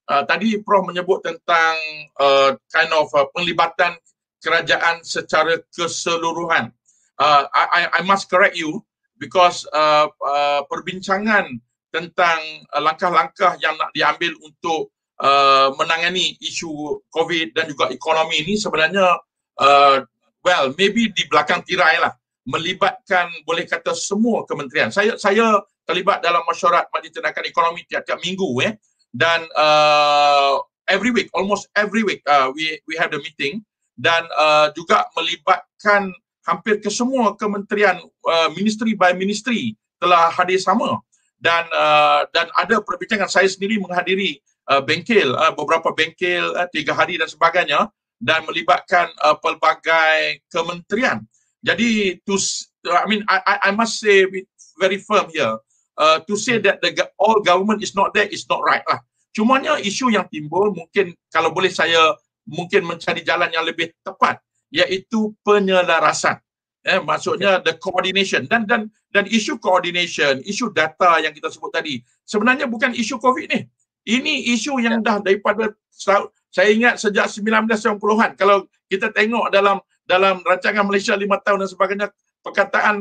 [0.06, 1.74] Uh, tadi Prof menyebut tentang
[2.22, 3.98] uh, kind of uh, penglibatan
[4.42, 6.70] kerajaan secara keseluruhan.
[7.18, 8.82] Uh, I, I must correct you
[9.18, 11.62] because uh, uh, perbincangan
[11.94, 12.38] tentang
[12.74, 14.90] uh, langkah-langkah yang nak diambil untuk
[15.22, 19.22] uh, menangani isu COVID dan juga ekonomi ini sebenarnya
[19.62, 19.96] uh,
[20.42, 22.12] well maybe di belakang tirai lah.
[22.42, 24.90] Melibatkan boleh kata semua kementerian.
[24.90, 28.74] Saya saya terlibat dalam mesyuarat Majlis Tindakan Ekonomi tiap-tiap minggu eh.
[29.14, 30.58] Dan uh,
[30.90, 33.62] every week almost every week uh, we we have the meeting.
[33.94, 36.10] Dan uh, juga melibatkan
[36.42, 40.98] hampir ke semua kementerian uh, ministry by ministry telah hadir sama.
[41.38, 43.30] Dan uh, dan ada perbincangan.
[43.30, 47.90] Saya sendiri menghadiri uh, bengkel uh, beberapa bengkel uh, tiga hari dan sebagainya
[48.22, 51.24] dan melibatkan uh, pelbagai kementerian.
[51.62, 52.38] Jadi to
[52.86, 54.26] I mean I I must say
[54.78, 55.58] very firm here.
[55.92, 56.90] Uh, to say that the
[57.20, 59.02] all government is not there is not right lah.
[59.32, 62.16] Cumanya isu yang timbul mungkin kalau boleh saya
[62.48, 64.42] mungkin mencari jalan yang lebih tepat
[64.72, 66.40] iaitu penyelarasan.
[66.82, 68.48] Eh maksudnya the coordination.
[68.50, 73.46] Dan dan dan isu coordination isu data yang kita sebut tadi sebenarnya bukan isu covid
[73.52, 73.68] ni
[74.08, 75.70] ini isu yang dah daripada
[76.52, 82.06] saya ingat sejak 1990-an kalau kita tengok dalam dalam rancangan Malaysia 5 tahun dan sebagainya
[82.42, 82.96] perkataan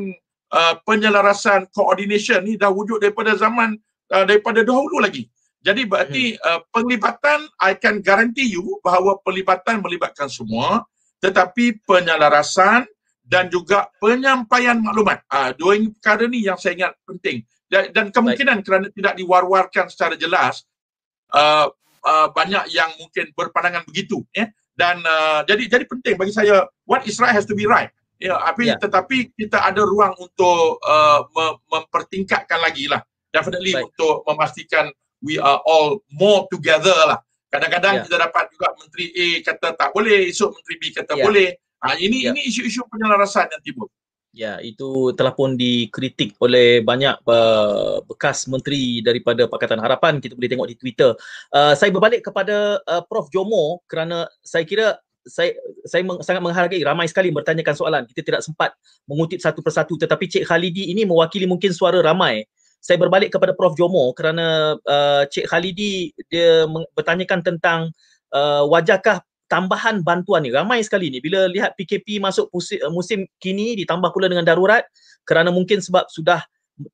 [0.53, 3.75] uh, penyelarasan coordination ni dah wujud daripada zaman
[4.13, 5.25] uh, daripada dahulu lagi
[5.61, 6.45] jadi berarti hmm.
[6.45, 10.85] uh, penglibatan I can guarantee you bahawa pelibatan melibatkan semua
[11.21, 12.85] tetapi penyelarasan
[13.21, 15.23] dan juga penyampaian maklumat.
[15.31, 17.45] Ah, dua perkara ni yang saya ingat penting.
[17.71, 18.65] Dan, dan kemungkinan Baik.
[18.67, 20.67] kerana tidak diwar-warkan secara jelas,
[21.35, 21.67] uh,
[22.05, 24.23] uh, banyak yang mungkin berpandangan begitu.
[24.35, 24.49] Ya?
[24.75, 27.91] Dan uh, jadi jadi penting bagi saya, what is right has to be right.
[28.21, 28.77] Ya, tapi yeah.
[28.77, 31.25] tetapi kita ada ruang untuk uh,
[31.73, 33.01] mempertingkatkan lagi lah.
[33.33, 33.89] Definitely Baik.
[33.89, 34.93] untuk memastikan
[35.25, 37.17] we are all more together lah.
[37.49, 38.03] Kadang-kadang yeah.
[38.05, 41.25] kita dapat juga Menteri A kata tak boleh, esok Menteri B kata yeah.
[41.25, 41.49] boleh.
[41.81, 42.29] Ha, ini ya.
[42.29, 43.89] ini isu-isu penyelarasan yang timbul.
[44.31, 50.23] Ya, itu telah pun dikritik oleh banyak uh, bekas menteri daripada Pakatan Harapan.
[50.23, 51.11] Kita boleh tengok di Twitter.
[51.51, 54.95] Uh, saya berbalik kepada uh, Prof Jomo kerana saya kira
[55.27, 55.51] saya
[55.83, 58.03] saya meng, sangat menghargai ramai sekali bertanyakan soalan.
[58.07, 58.71] Kita tidak sempat
[59.03, 62.47] mengutip satu persatu tetapi Cik Khalidi ini mewakili mungkin suara ramai.
[62.79, 67.79] Saya berbalik kepada Prof Jomo kerana uh, Cik Khalidi dia bertanyakan tentang
[68.31, 69.19] uh, wajahkah
[69.51, 70.55] tambahan bantuan ni.
[70.55, 71.19] Ramai sekali ni.
[71.19, 74.87] Bila lihat PKP masuk musim, eh, musim kini ditambah pula dengan darurat
[75.27, 76.39] kerana mungkin sebab sudah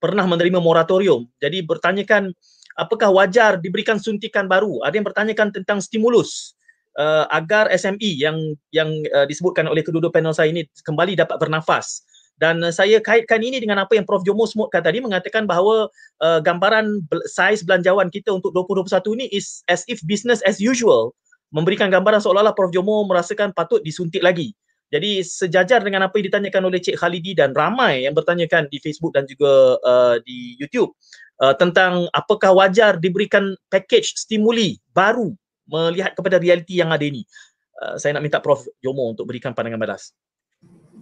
[0.02, 1.30] pernah menerima moratorium.
[1.38, 2.34] Jadi bertanyakan
[2.74, 4.82] apakah wajar diberikan suntikan baru?
[4.82, 6.58] Ada yang bertanyakan tentang stimulus
[6.98, 12.02] uh, agar SME yang yang uh, disebutkan oleh kedua-dua panel saya ini kembali dapat bernafas.
[12.38, 14.22] Dan saya kaitkan ini dengan apa yang Prof.
[14.22, 15.90] Jomo sebutkan tadi mengatakan bahawa
[16.22, 21.18] uh, gambaran saiz belanjawan kita untuk 2021 ini is as if business as usual
[21.52, 24.52] memberikan gambaran seolah-olah Prof Jomo merasakan patut disuntik lagi.
[24.88, 29.12] Jadi sejajar dengan apa yang ditanyakan oleh Cik Khalidi dan ramai yang bertanyakan di Facebook
[29.12, 30.96] dan juga uh, di YouTube
[31.44, 35.36] uh, tentang apakah wajar diberikan package stimuli baru
[35.68, 37.28] melihat kepada realiti yang ada ini.
[37.84, 40.16] Uh, saya nak minta Prof Jomo untuk berikan pandangan balas.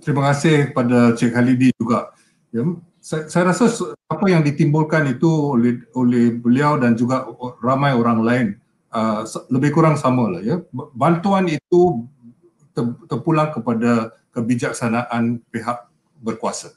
[0.01, 2.09] Terima kasih kepada Cik Khalidi juga.
[2.49, 2.65] Ya,
[3.05, 3.69] saya, saya rasa
[4.09, 7.29] apa yang ditimbulkan itu oleh, oleh beliau dan juga
[7.61, 8.47] ramai orang lain
[8.95, 10.63] Uh, lebih kurang sama lah ya.
[10.95, 12.07] Bantuan itu
[13.11, 15.91] terpulang kepada kebijaksanaan pihak
[16.23, 16.71] berkuasa.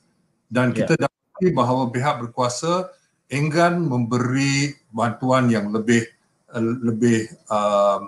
[0.51, 1.07] Dan kita yeah.
[1.07, 2.91] dapati bahawa pihak berkuasa
[3.31, 6.11] enggan memberi bantuan yang lebih
[6.51, 8.03] uh, lebih uh,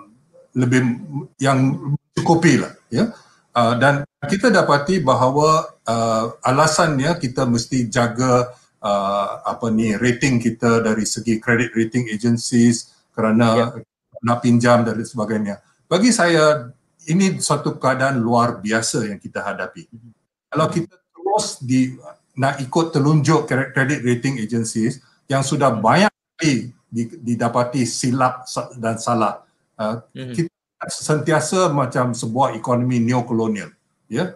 [0.59, 0.81] lebih
[1.39, 1.79] yang
[2.11, 3.15] cukupi lah ya.
[3.55, 8.51] Uh, dan kita dapati bahawa uh, alasannya kita mesti jaga
[8.83, 13.71] uh, apa ni rating kita dari segi credit rating agencies kerana yeah
[14.21, 15.59] nak pinjam dan sebagainya.
[15.89, 16.71] Bagi saya
[17.09, 19.89] ini suatu keadaan luar biasa yang kita hadapi.
[20.53, 21.97] Kalau kita terus di
[22.37, 26.71] nak ikut telunjuk credit rating agencies yang sudah banyak kali
[27.23, 28.43] didapati silap
[28.75, 29.47] dan salah,
[29.79, 30.35] uh, mhm.
[30.35, 30.51] kita
[30.91, 33.71] sentiasa macam sebuah ekonomi neokolonial,
[34.11, 34.35] ya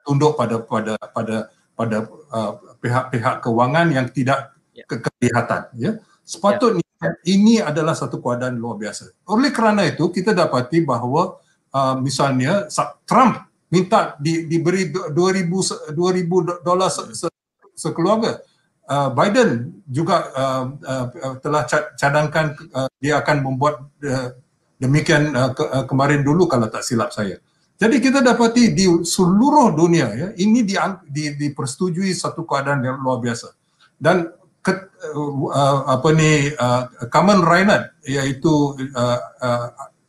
[0.00, 1.36] tunduk pada pada pada
[1.76, 1.96] pada
[2.32, 4.88] uh, pihak-pihak kewangan yang tidak yeah.
[4.88, 5.90] kelihatan ya
[6.24, 6.87] sepatutnya.
[7.26, 11.38] Ini adalah satu keadaan luar biasa oleh kerana itu kita dapati bahawa
[11.74, 12.66] uh, misalnya
[13.06, 17.28] Trump minta di, diberi 2000 2000 dolar se, se,
[17.76, 18.40] sekeluarga
[18.88, 21.06] uh, Biden juga uh, uh,
[21.44, 24.32] telah cadangkan uh, dia akan membuat uh,
[24.80, 27.36] demikian uh, ke, uh, kemarin dulu kalau tak silap saya.
[27.78, 30.74] Jadi kita dapati di seluruh dunia ya ini di,
[31.06, 33.54] di, dipersetujui satu keadaan yang luar biasa.
[33.94, 34.26] Dan
[34.62, 34.72] ke,
[35.14, 39.66] uh, uh, apa ni uh, Kamen Reinhardt iaitu uh, uh,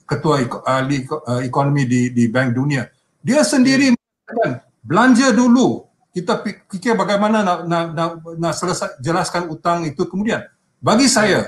[0.10, 2.90] ketua ahli uh, ekonomi di di Bank Dunia.
[3.22, 5.86] Dia sendiri mengatakan belanja dulu.
[6.10, 10.42] Kita fikir bagaimana nak nak nak, nak selesai jelaskan utang itu kemudian.
[10.82, 11.46] Bagi saya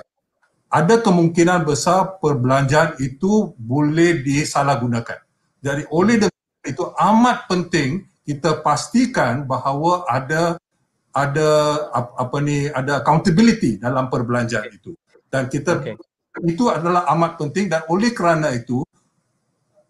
[0.71, 5.19] ada kemungkinan besar perbelanjaan itu boleh disalahgunakan.
[5.59, 6.21] Jadi oleh
[6.61, 10.61] itu amat penting kita pastikan bahawa ada
[11.11, 11.49] ada
[11.93, 14.95] apa ni ada accountability dalam perbelanjaan itu
[15.27, 15.95] dan kita okay.
[16.47, 18.83] itu adalah amat penting dan oleh kerana itu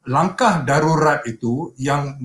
[0.10, 2.18] langkah darurat itu yang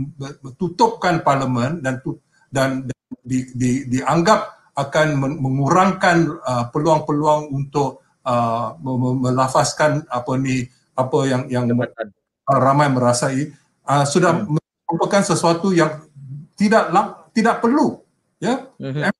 [0.57, 2.01] tutupkan parlimen dan
[2.49, 2.89] dan
[3.21, 8.77] di, di, dianggap akan mengurangkan uh, peluang-peluang untuk uh,
[9.21, 10.65] melafazkan apa ni
[10.97, 13.53] apa yang yang uh, ramai merasai
[13.85, 14.57] uh, sudah hmm.
[14.89, 16.01] merupakan sesuatu yang
[16.57, 16.89] tidak
[17.37, 18.06] tidak perlu
[18.43, 19.13] ya hmm.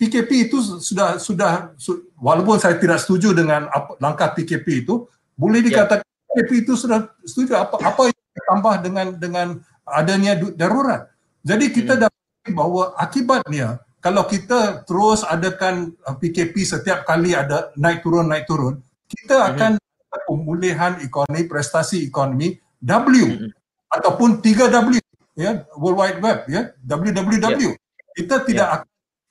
[0.00, 1.70] PKP uh, itu sudah sudah
[2.18, 5.06] walaupun saya tidak setuju dengan apa, langkah PKP itu
[5.38, 5.66] boleh ya.
[5.70, 6.28] dikatakan yeah.
[6.32, 9.48] PKP itu sudah setuju apa apa yang ditambah dengan dengan
[9.86, 11.12] adanya darurat
[11.44, 12.02] jadi kita hmm.
[12.08, 18.50] dapat bahawa akibatnya kalau kita terus adakan PKP uh, setiap kali ada naik turun naik
[18.50, 19.48] turun kita mhm.
[19.54, 20.20] akan mm-hmm.
[20.26, 23.50] pemulihan ekonomi prestasi ekonomi W mm-hmm.
[23.94, 24.98] ataupun 3W
[25.38, 27.78] ya World Wide Web ya WWW yeah.
[28.16, 28.80] Kita tidak yeah.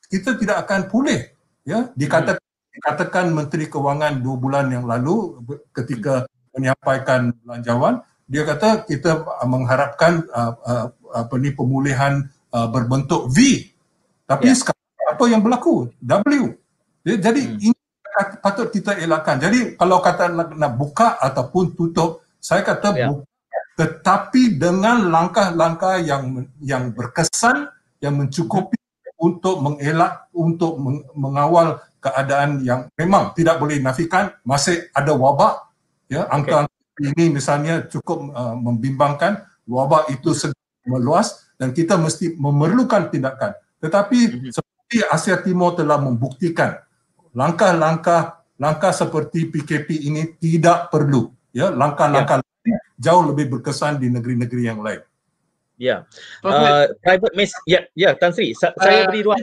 [0.10, 1.22] kita tidak akan pulih
[1.64, 2.74] ya dikatakan mm-hmm.
[2.78, 5.40] dikatakan menteri kewangan dua bulan yang lalu
[5.74, 13.68] ketika menyampaikan belanjawan dia kata kita mengharapkan uh, uh, apa ni pemulihan uh, berbentuk V.
[14.24, 14.56] Tapi yeah.
[14.56, 15.92] sekarang apa yang berlaku?
[16.00, 16.56] W.
[17.04, 17.60] Jadi hmm.
[17.60, 17.80] ini
[18.40, 19.36] patut kita elakkan.
[19.36, 23.12] Jadi kalau kata nak, nak buka ataupun tutup, saya kata yeah.
[23.12, 23.28] buka
[23.82, 27.72] tetapi dengan langkah-langkah yang yang berkesan
[28.02, 29.16] yang mencukupi hmm.
[29.22, 30.82] untuk mengelak untuk
[31.16, 35.70] mengawal keadaan yang memang tidak boleh nafikan masih ada wabak
[36.10, 37.14] ya angka okay.
[37.14, 40.58] ini misalnya cukup uh, membimbangkan wabak itu sedang
[40.90, 43.54] meluas dan kita mesti memerlukan tindakan.
[43.78, 44.52] Tetapi mm-hmm.
[44.52, 46.82] seperti Asia Timur telah membuktikan
[47.38, 51.34] langkah-langkah langkah seperti PKP ini tidak perlu.
[51.54, 52.82] Ya, langkah-langkah yeah.
[52.98, 55.02] jauh lebih berkesan di negeri-negeri yang lain.
[55.82, 56.06] Ya.
[56.46, 56.46] Yeah.
[56.46, 59.42] Uh, private mes ya ya Tan Sri, sa- uh, saya beri ruang.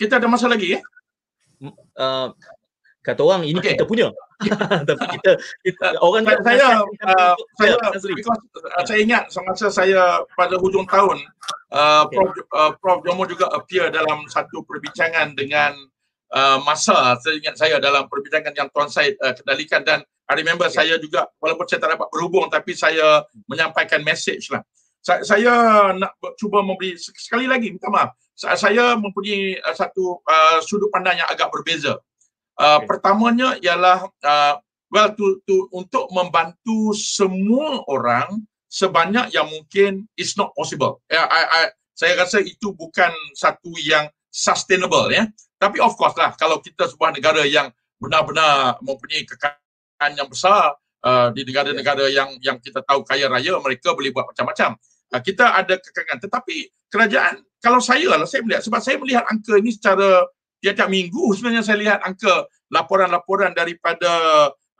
[0.00, 0.80] Kita ada masa lagi ya?
[1.92, 2.32] Uh,
[3.04, 3.76] kata orang ini okay.
[3.76, 4.08] kita punya.
[4.88, 5.30] tapi kita,
[5.62, 6.66] kita orang saya saya,
[7.06, 7.74] uh, saya
[8.12, 11.22] because, uh, saya ingat semasa saya pada hujung tahun
[11.70, 12.18] uh, okay.
[12.18, 15.72] Prof uh, Prof Jomo juga appear dalam satu perbincangan dengan
[16.34, 20.66] uh, masa saya ingat saya dalam perbincangan yang tuan Said uh, kendalikan dan I remember
[20.66, 20.82] okay.
[20.82, 24.66] saya juga walaupun saya tak dapat berhubung tapi saya menyampaikan message lah
[25.04, 25.52] saya, saya
[25.92, 31.28] nak cuba memberi sekali lagi minta maaf saya mempunyai uh, satu uh, sudut pandang yang
[31.28, 32.00] agak berbeza
[32.54, 32.86] Uh, okay.
[32.86, 34.54] Pertamanya ialah uh,
[34.94, 41.02] well to, to untuk membantu semua orang sebanyak yang mungkin is not possible.
[41.10, 41.62] Yeah, I, I,
[41.94, 45.26] saya rasa itu bukan satu yang sustainable ya.
[45.58, 51.34] Tapi of course lah kalau kita sebuah negara yang benar-benar mempunyai kekayaan yang besar uh,
[51.34, 54.78] di negara-negara yang yang kita tahu kaya raya mereka boleh buat macam-macam.
[55.14, 59.54] Uh, kita ada kekayaan tetapi kerajaan kalau saya lah saya melihat sebab saya melihat angka
[59.62, 60.26] ini secara
[60.58, 64.10] tiap-tiap minggu sebenarnya saya lihat angka laporan-laporan daripada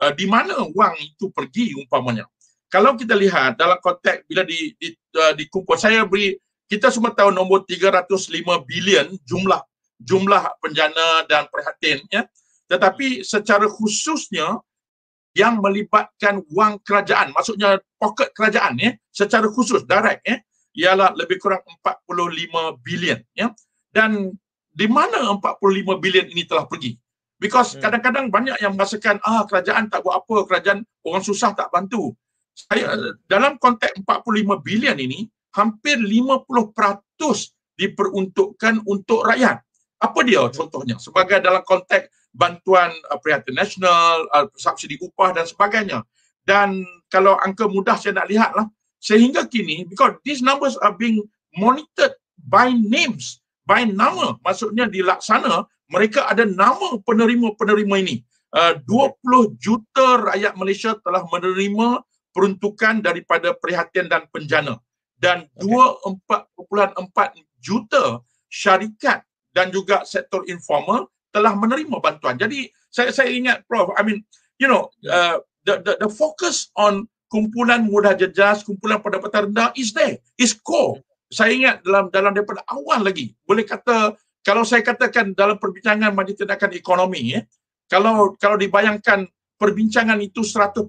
[0.03, 2.27] uh, di mana wang itu pergi umpamanya.
[2.67, 6.35] Kalau kita lihat dalam konteks bila di, di uh, dikumpul saya beri
[6.67, 8.27] kita semua tahu nombor 305
[8.67, 9.63] bilion jumlah
[10.03, 12.27] jumlah penjana dan perhatian ya.
[12.67, 14.59] Tetapi secara khususnya
[15.35, 20.39] yang melibatkan wang kerajaan maksudnya poket kerajaan ya secara khusus direct ya
[20.75, 23.55] ialah lebih kurang 45 bilion ya.
[23.89, 24.35] Dan
[24.75, 26.99] di mana 45 bilion ini telah pergi.
[27.39, 27.81] Because hmm.
[27.83, 32.11] kadang-kadang banyak yang merasakan ah kerajaan tak buat apa, kerajaan orang susah tak bantu.
[32.55, 36.47] Saya dalam konteks 45 bilion ini hampir 50%
[37.75, 39.63] diperuntukkan untuk rakyat.
[39.99, 40.51] Apa dia hmm.
[40.51, 40.95] contohnya?
[40.99, 46.03] Sebagai dalam konteks bantuan uh, perhatian nasional, uh, subsidi upah dan sebagainya.
[46.45, 48.69] Dan kalau angka mudah saya nak lihatlah
[49.01, 51.21] sehingga kini because these numbers are being
[51.55, 58.15] monitored by names by nama maksudnya dilaksana mereka ada nama penerima-penerima ini
[58.53, 62.01] uh, 20 juta rakyat Malaysia telah menerima
[62.33, 64.81] peruntukan daripada perhatian dan penjana
[65.21, 65.69] dan okay.
[66.51, 69.21] 2.4 juta syarikat
[69.55, 72.39] dan juga sektor informal telah menerima bantuan.
[72.39, 74.23] Jadi saya saya ingat Prof, I mean,
[74.55, 79.91] you know, uh, the, the the focus on kumpulan mudah jejas, kumpulan pendapatan rendah is
[79.91, 81.03] there, is core.
[81.27, 84.15] Saya ingat dalam dalam daripada awal lagi, boleh kata
[84.45, 87.43] kalau saya katakan dalam perbincangan majlis tindakan ekonomi, eh,
[87.91, 89.27] kalau kalau dibayangkan
[89.59, 90.87] perbincangan itu 100%,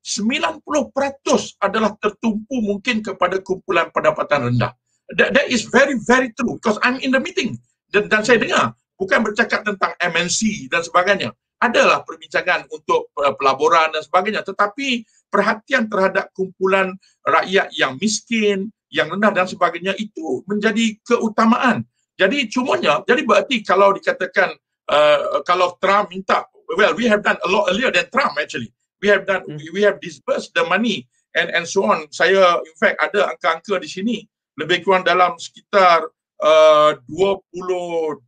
[0.00, 4.72] 90% adalah tertumpu mungkin kepada kumpulan pendapatan rendah.
[5.12, 7.58] That, that is very very true because I'm in the meeting
[7.90, 11.30] dan, dan saya dengar bukan bercakap tentang MNC dan sebagainya.
[11.56, 16.92] Adalah perbincangan untuk uh, pelaburan dan sebagainya tetapi perhatian terhadap kumpulan
[17.24, 21.84] rakyat yang miskin, yang rendah dan sebagainya itu menjadi keutamaan.
[22.16, 24.56] Jadi cumanya, jadi berarti kalau dikatakan
[24.88, 28.72] uh, kalau Trump minta, well we have done a lot earlier than Trump actually.
[29.04, 29.60] We have done, hmm.
[29.76, 31.04] we have disbursed the money
[31.36, 32.08] and and so on.
[32.08, 34.16] Saya in fact ada angka-angka di sini
[34.56, 36.08] lebih kurang dalam sekitar
[36.42, 38.20] uh, 22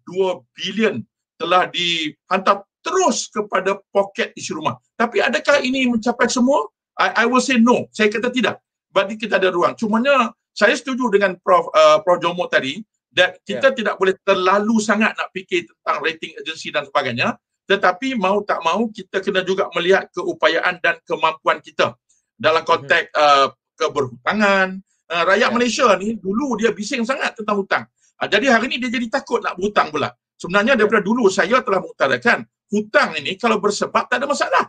[0.56, 1.02] bilion
[1.38, 4.78] telah dihantar terus kepada poket isi rumah.
[4.96, 6.66] Tapi adakah ini mencapai semua?
[6.98, 7.86] I, I will say no.
[7.94, 8.58] Saya kata tidak.
[8.90, 9.76] Berarti kita ada ruang.
[9.78, 12.82] Cumanya saya setuju dengan Prof uh, Prof Jomo tadi
[13.14, 13.76] that kita yeah.
[13.78, 17.38] tidak boleh terlalu sangat nak fikir tentang rating agensi dan sebagainya
[17.68, 21.94] tetapi mau tak mau kita kena juga melihat keupayaan dan kemampuan kita
[22.34, 22.68] dalam mhm.
[22.68, 23.48] konteks uh,
[23.78, 24.82] keberhutangan
[25.14, 25.54] uh, rakyat yeah.
[25.54, 27.84] Malaysia ni dulu dia bising sangat tentang hutang
[28.20, 30.78] uh, jadi hari ni dia jadi takut nak berhutang pula sebenarnya ya.
[30.84, 34.64] daripada dulu saya telah mengutarakan hutang ini kalau bersebab tak ada masalah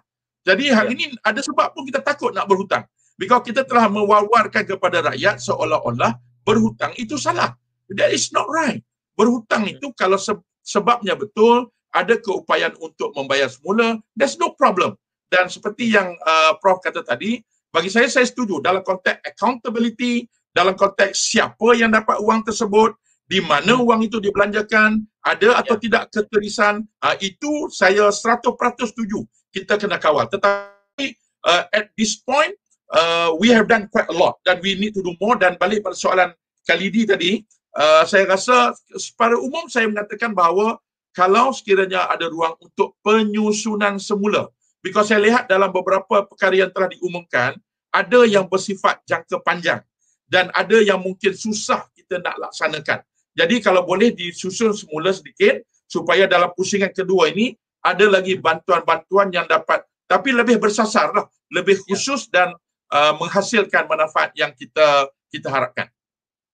[0.46, 1.12] jadi hari yeah.
[1.12, 2.88] ni ada sebab pun kita takut nak berhutang
[3.20, 6.16] Because kita telah mewawarkan kepada rakyat seolah-olah
[6.48, 7.52] berhutang itu salah.
[7.92, 8.80] That is not right.
[9.20, 10.16] Berhutang itu kalau
[10.64, 14.96] sebabnya betul, ada keupayaan untuk membayar semula, there's no problem.
[15.28, 17.44] Dan seperti yang uh, Prof kata tadi,
[17.76, 20.24] bagi saya, saya setuju dalam konteks accountability,
[20.56, 22.96] dalam konteks siapa yang dapat uang tersebut,
[23.30, 23.86] di mana hmm.
[23.86, 25.84] uang itu dibelanjakan, ada atau yeah.
[25.86, 28.42] tidak keterisan, uh, itu saya 100%
[28.90, 29.22] setuju.
[29.54, 30.26] Kita kena kawal.
[30.34, 31.06] Tetapi
[31.46, 32.58] uh, at this point,
[32.94, 35.86] uh, we have done quite a lot dan we need to do more dan balik
[35.86, 36.30] pada soalan
[36.66, 37.32] Khalidi tadi
[37.78, 40.78] uh, saya rasa secara umum saya mengatakan bahawa
[41.14, 44.50] kalau sekiranya ada ruang untuk penyusunan semula
[44.82, 47.58] because saya lihat dalam beberapa perkara yang telah diumumkan
[47.90, 49.82] ada yang bersifat jangka panjang
[50.30, 53.02] dan ada yang mungkin susah kita nak laksanakan
[53.40, 59.48] jadi kalau boleh disusun semula sedikit supaya dalam pusingan kedua ini ada lagi bantuan-bantuan yang
[59.48, 61.84] dapat tapi lebih bersasar lah, lebih ya.
[61.86, 62.52] khusus dan
[62.90, 65.86] uh, menghasilkan manfaat yang kita kita harapkan.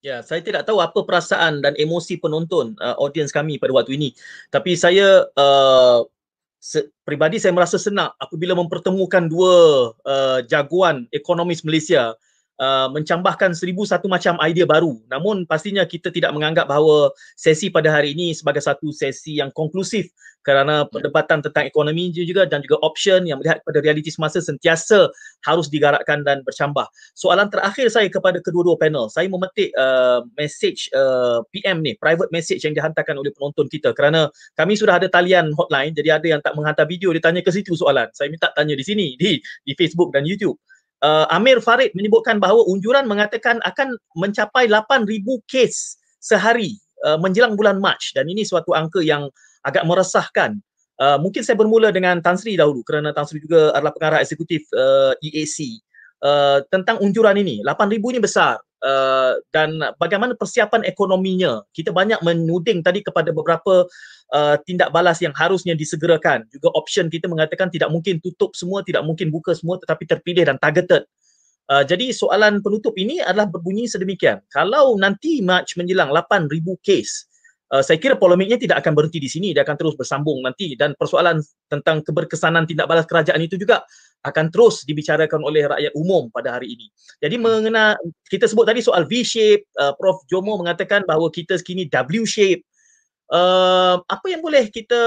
[0.03, 4.13] Ya, saya tidak tahu apa perasaan dan emosi penonton uh, audiens kami pada waktu ini.
[4.53, 6.05] Tapi saya uh,
[6.59, 9.53] se- peribadi saya merasa senang apabila mempertemukan dua
[10.03, 12.13] uh, jagoan ekonomis Malaysia
[12.59, 14.99] uh, mencambahkan seribu satu macam idea baru.
[15.11, 20.11] Namun pastinya kita tidak menganggap bahawa sesi pada hari ini sebagai satu sesi yang konklusif
[20.45, 25.09] kerana perdebatan tentang ekonomi juga dan juga option yang melihat pada realiti semasa sentiasa
[25.41, 26.85] harus digarakkan dan bercambah.
[27.17, 29.09] Soalan terakhir saya kepada kedua-dua panel.
[29.09, 34.29] Saya memetik uh, message uh, PM ni, private message yang dihantarkan oleh penonton kita kerana
[34.53, 37.73] kami sudah ada talian hotline jadi ada yang tak menghantar video dia tanya ke situ
[37.73, 38.05] soalan.
[38.13, 40.61] Saya minta tanya di sini di di Facebook dan YouTube
[41.03, 45.07] uh, Amir Farid menyebutkan bahawa unjuran mengatakan akan mencapai 8,000
[45.49, 49.27] kes sehari uh, menjelang bulan Mac dan ini suatu angka yang
[49.65, 50.55] agak meresahkan.
[50.95, 54.63] Uh, mungkin saya bermula dengan Tan Sri dahulu kerana Tan Sri juga adalah pengarah eksekutif
[54.71, 55.83] uh, EAC.
[56.23, 61.65] Uh, tentang unjuran ini, 8,000 ini besar uh, dan bagaimana persiapan ekonominya.
[61.73, 63.85] Kita banyak menuding tadi kepada beberapa
[64.31, 66.45] uh, tindak balas yang harusnya disegerakan.
[66.53, 70.57] Juga option kita mengatakan tidak mungkin tutup semua, tidak mungkin buka semua tetapi terpilih dan
[70.61, 71.03] targeted.
[71.65, 74.37] Uh, jadi soalan penutup ini adalah berbunyi sedemikian.
[74.53, 76.45] Kalau nanti March menjelang 8,000
[76.85, 77.25] kes,
[77.71, 80.93] uh, saya kira polemiknya tidak akan berhenti di sini, dia akan terus bersambung nanti dan
[80.93, 81.41] persoalan
[81.71, 83.85] tentang keberkesanan tindak balas kerajaan itu juga
[84.25, 86.89] akan terus dibicarakan oleh rakyat umum pada hari ini.
[87.21, 91.85] Jadi mengenai kita sebut tadi soal V shape, uh, Prof Jomo mengatakan bahawa kita kini
[91.89, 92.65] W shape
[93.29, 95.01] uh, apa yang boleh kita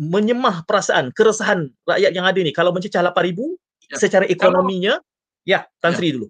[0.00, 3.36] menyemah perasaan, keresahan rakyat yang ada ni kalau mencecah 8,000
[3.92, 3.96] ya.
[4.00, 6.14] secara ekonominya, kalau, ya Tan Sri ya.
[6.16, 6.26] dulu.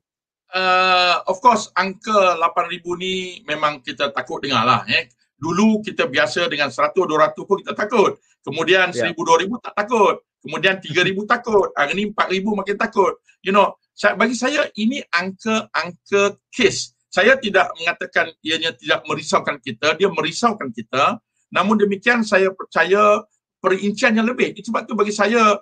[0.51, 4.80] Uh, of course angka 8,000 ni memang kita takut dengar lah.
[4.90, 5.11] Eh.
[5.40, 8.18] Dulu kita biasa dengan 100-200 pun kita takut.
[8.42, 9.14] Kemudian ya.
[9.14, 10.14] 1,000-2,000 tak takut.
[10.40, 11.68] Kemudian 3,000 takut.
[11.76, 13.14] Hari ni 4,000 makin takut.
[13.40, 13.78] You know,
[14.18, 21.18] bagi saya ini angka-angka kes saya tidak mengatakan ianya tidak merisaukan kita, dia merisaukan kita.
[21.51, 23.26] Namun demikian saya percaya
[23.59, 24.55] perincian yang lebih.
[24.55, 25.59] Sebab tu bagi saya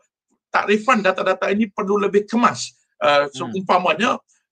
[0.52, 2.76] takrifan data-data ini perlu lebih kemas.
[3.00, 3.64] Uh, so, hmm.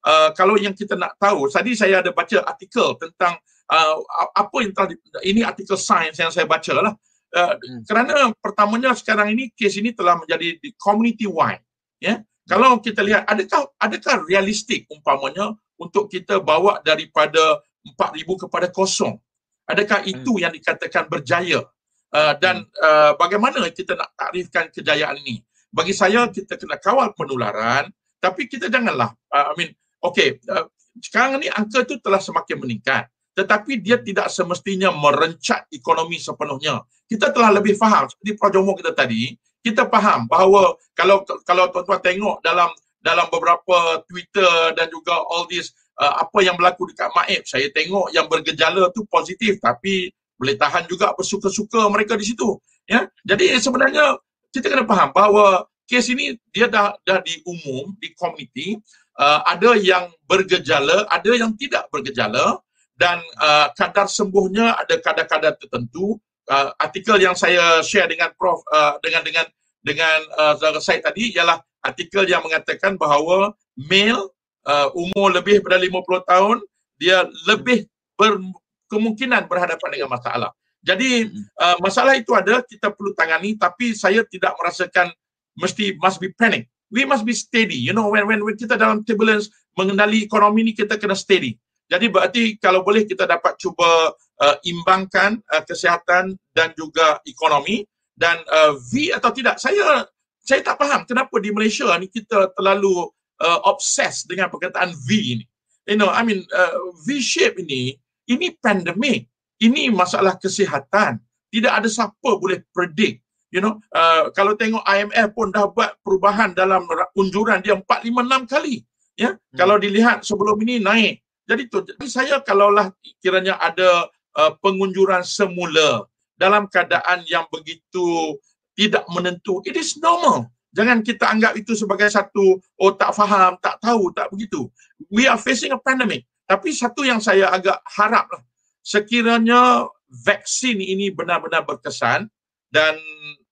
[0.07, 3.35] Uh, kalau yang kita nak tahu, tadi saya ada baca artikel tentang
[3.69, 3.97] uh,
[4.33, 4.95] apa yang telah
[5.27, 6.95] ini artikel sains yang saya baca lah.
[7.35, 7.83] Uh, hmm.
[7.85, 11.61] Kerana pertamanya sekarang ini kes ini telah menjadi di community wide.
[11.99, 12.19] Ya, yeah?
[12.47, 19.19] kalau kita lihat adakah adakah realistik umpamanya untuk kita bawa daripada 4000 kepada kosong
[19.67, 20.13] adakah hmm.
[20.15, 21.67] itu yang dikatakan berjaya
[22.15, 22.81] uh, dan hmm.
[22.81, 25.43] uh, bagaimana kita nak takrifkan kejayaan ini
[25.75, 27.91] bagi saya kita kena kawal penularan
[28.23, 29.71] tapi kita janganlah uh, I mean
[30.03, 30.67] okey uh,
[31.01, 33.09] sekarang ni angka itu telah semakin meningkat.
[33.37, 36.81] Tetapi dia tidak semestinya merencat ekonomi sepenuhnya.
[37.05, 39.37] Kita telah lebih faham seperti projomo kita tadi
[39.67, 42.71] kita faham bahawa kalau kalau tuan-tuan tengok dalam
[43.03, 48.15] dalam beberapa Twitter dan juga all this uh, apa yang berlaku dekat Maib saya tengok
[48.15, 53.11] yang bergejala tu positif tapi boleh tahan juga bersuka-suka mereka di situ ya.
[53.27, 54.15] Jadi sebenarnya
[54.55, 58.79] kita kena faham bahawa kes ini dia dah dah diumum di komuniti
[59.21, 62.61] uh, ada yang bergejala ada yang tidak bergejala
[62.97, 66.17] dan uh, kadar sembuhnya ada kadar-kadar tertentu
[66.49, 69.47] uh, artikel yang saya share dengan prof uh, dengan dengan
[69.85, 74.35] dengan uh, saya tadi ialah artikel yang mengatakan bahawa male
[74.67, 76.57] uh, umur lebih daripada 50 tahun
[76.99, 77.87] dia lebih
[78.17, 80.51] berkemungkinan berhadapan dengan masalah.
[80.83, 81.29] Jadi
[81.61, 85.13] uh, masalah itu ada kita perlu tangani tapi saya tidak merasakan
[85.59, 86.67] mesti must be panic.
[86.91, 87.79] We must be steady.
[87.79, 91.59] You know when when, kita dalam turbulence mengendali ekonomi ni kita kena steady.
[91.87, 98.41] Jadi berarti kalau boleh kita dapat cuba uh, imbangkan uh, kesihatan dan juga ekonomi dan
[98.49, 100.09] uh, V atau tidak saya
[100.47, 103.11] saya tak faham kenapa di Malaysia ni kita terlalu
[103.43, 105.45] uh, obses dengan perkataan V ini
[105.91, 106.75] you know i mean uh,
[107.05, 107.99] V shape ini
[108.31, 109.27] ini pandemik
[109.59, 111.19] ini masalah kesihatan
[111.51, 113.26] tidak ada siapa boleh predict
[113.57, 116.85] you know uh, kalau tengok IMF pun dah buat perubahan dalam
[117.17, 118.85] unjuran dia 4 5 6 kali
[119.17, 119.33] ya.
[119.33, 119.57] Hmm.
[119.57, 121.25] kalau dilihat sebelum ini naik.
[121.49, 122.93] Jadi tu jadi saya kalaulah
[123.25, 126.05] kiranya ada uh, pengunjuran semula
[126.37, 128.37] dalam keadaan yang begitu
[128.77, 130.53] tidak menentu it is normal.
[130.77, 134.69] Jangan kita anggap itu sebagai satu oh tak faham tak tahu tak begitu.
[135.09, 136.29] We are facing a pandemic.
[136.45, 138.43] Tapi satu yang saya agak harap lah
[138.87, 142.31] sekiranya vaksin ini benar-benar berkesan
[142.71, 142.95] dan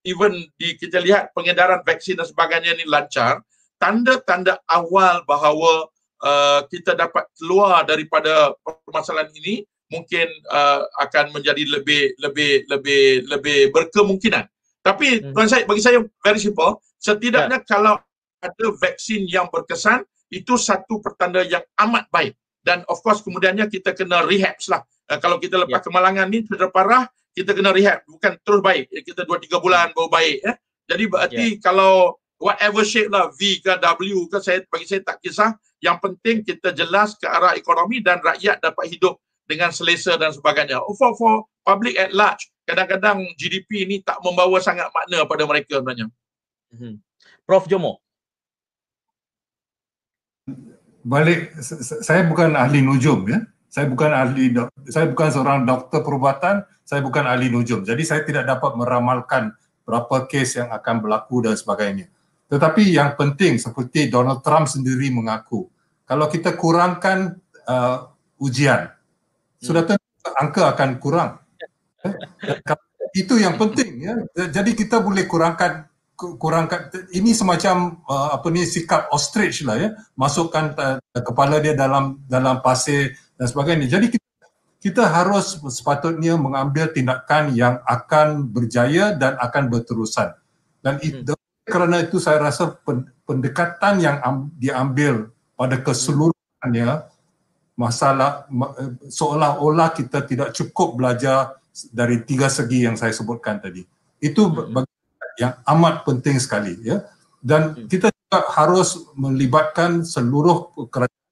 [0.04, 3.40] even di kita lihat pengedaran vaksin dan sebagainya ini lancar
[3.80, 5.88] tanda-tanda awal bahawa
[6.22, 13.58] uh, kita dapat keluar daripada permasalahan ini mungkin uh, akan menjadi lebih lebih lebih lebih
[13.72, 14.44] berkemungkinan.
[14.84, 15.32] Tapi hmm.
[15.32, 17.68] tuan saya bagi saya very simple, setidaknya yeah.
[17.68, 17.96] kalau
[18.44, 23.96] ada vaksin yang berkesan itu satu pertanda yang amat baik dan of course kemudiannya kita
[23.96, 24.84] kena rehab lah.
[25.08, 25.84] Uh, kalau kita lepas yeah.
[25.84, 27.04] kemalangan ni cedera parah,
[27.34, 28.88] kita kena rehab bukan terus baik.
[29.02, 30.56] Kita 2 3 bulan baru baik eh.
[30.86, 31.60] Jadi berarti yeah.
[31.60, 36.46] kalau whatever shape lah V ke W ke saya bagi saya tak kisah yang penting
[36.46, 40.80] kita jelas ke arah ekonomi dan rakyat dapat hidup dengan selesa dan sebagainya.
[40.96, 46.08] For, for public at large, kadang-kadang GDP ini tak membawa sangat makna pada mereka sebenarnya.
[46.72, 46.96] Hmm.
[47.44, 48.00] Prof Jomo.
[51.04, 51.52] Balik,
[52.00, 53.44] saya bukan ahli nujum ya.
[53.74, 54.54] Saya bukan ahli,
[54.86, 57.82] saya bukan seorang doktor perubatan, saya bukan ahli nujum.
[57.82, 59.50] Jadi saya tidak dapat meramalkan
[59.82, 62.06] berapa kes yang akan berlaku dan sebagainya.
[62.46, 65.66] Tetapi yang penting seperti Donald Trump sendiri mengaku,
[66.06, 67.34] kalau kita kurangkan
[67.66, 68.94] uh, ujian,
[69.58, 71.30] sudah tentu angka akan kurang.
[73.26, 74.14] Itu yang penting ya.
[74.54, 80.70] Jadi kita boleh kurangkan kurangkan ini semacam uh, apa ni sikap ostrich lah ya masukkan
[80.78, 84.28] uh, kepala dia dalam dalam pasir dan sebagainya jadi kita,
[84.80, 90.34] kita harus sepatutnya mengambil tindakan yang akan berjaya dan akan berterusan
[90.84, 91.68] dan itu hmm.
[91.68, 92.76] kerana itu saya rasa
[93.24, 94.16] pendekatan yang
[94.60, 97.08] diambil pada keseluruhannya
[97.74, 98.46] masalah
[99.10, 101.58] seolah-olah kita tidak cukup belajar
[101.90, 103.82] dari tiga segi yang saya sebutkan tadi.
[104.22, 104.86] Itu hmm.
[105.42, 107.02] yang amat penting sekali ya.
[107.42, 107.90] Dan hmm.
[107.90, 111.22] kita juga harus melibatkan seluruh kerajaan.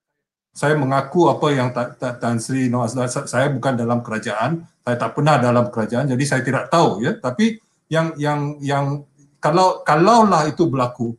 [0.53, 5.73] Saya mengaku apa yang Tan Sri Nawazlan saya bukan dalam kerajaan, saya tak pernah dalam
[5.73, 7.17] kerajaan jadi saya tidak tahu ya.
[7.17, 7.57] Tapi
[7.89, 8.85] yang yang yang
[9.41, 11.17] kalau kalaulah itu berlaku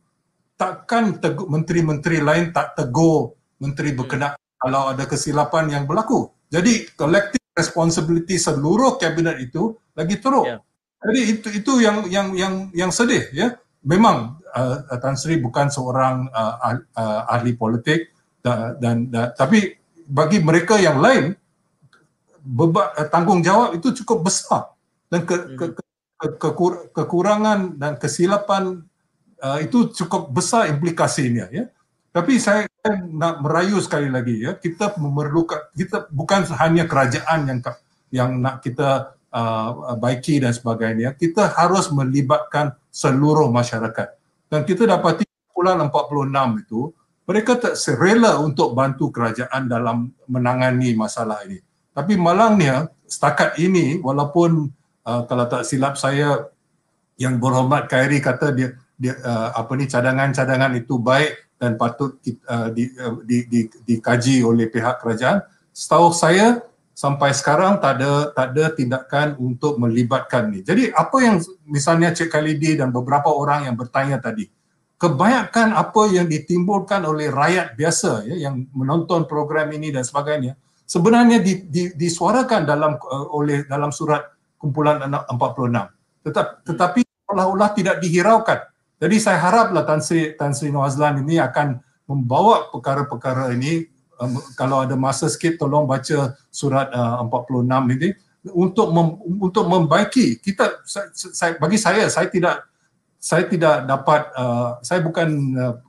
[0.53, 1.17] takkan
[1.49, 6.29] menteri-menteri lain tak tegur menteri berkenaan kalau ada kesilapan yang berlaku.
[6.47, 10.45] Jadi collective responsibility seluruh kabinet itu lagi teruk.
[10.45, 10.61] Yeah.
[11.03, 13.57] Jadi itu itu yang yang yang yang sedih ya.
[13.83, 18.12] Memang uh, Tan Sri bukan seorang uh, uh, ahli politik
[18.43, 21.31] dan, dan, dan tapi bagi mereka yang lain
[22.43, 24.75] beban uh, tanggungjawab itu cukup besar.
[25.07, 25.81] Dan ke, ke, ke,
[26.19, 28.83] ke, kekur, kekurangan dan kesilapan
[29.39, 31.71] uh, itu cukup besar implikasinya ya.
[32.13, 32.69] Tapi saya
[33.09, 34.53] nak merayu sekali lagi ya.
[34.53, 37.59] Kita memerlukan kita bukan hanya kerajaan yang
[38.13, 41.17] yang nak kita uh, baiki dan sebagainya.
[41.17, 44.13] Kita harus melibatkan seluruh masyarakat.
[44.45, 46.93] Dan kita dapati bulan 46 itu
[47.23, 51.59] mereka tak serela untuk bantu kerajaan dalam menangani masalah ini
[51.93, 54.73] tapi malangnya setakat ini walaupun
[55.05, 56.49] uh, kalau tak silap saya
[57.21, 62.17] yang berhormat Khairi kata dia, dia uh, apa ni cadangan-cadangan itu baik dan patut
[62.49, 65.45] uh, di, uh, di, di, dikaji oleh pihak kerajaan.
[65.69, 66.65] Setahu saya
[66.97, 70.65] sampai sekarang tak ada tak ada tindakan untuk melibatkan ni.
[70.65, 71.37] Jadi apa yang
[71.69, 74.49] misalnya Cik Khalidi dan beberapa orang yang bertanya tadi,
[75.03, 80.55] kebanyakan apa yang ditimbulkan oleh rakyat biasa ya yang menonton program ini dan sebagainya
[80.87, 85.35] sebenarnya di, di, disuarakan dalam uh, oleh dalam surat kumpulan 46
[86.23, 88.63] Tetap, tetapi olah-olah tidak dihiraukan.
[88.95, 93.83] Jadi saya haraplah Tan Sri Tan Sri Nazlan ini akan membawa perkara-perkara ini
[94.23, 97.67] um, kalau ada masa sikit tolong baca surat uh, 46
[97.99, 98.09] ini
[98.55, 99.07] untuk mem,
[99.43, 100.39] untuk membaiki.
[100.39, 102.63] Kita saya, saya bagi saya saya tidak
[103.23, 105.79] saya tidak dapat uh, saya bukan uh,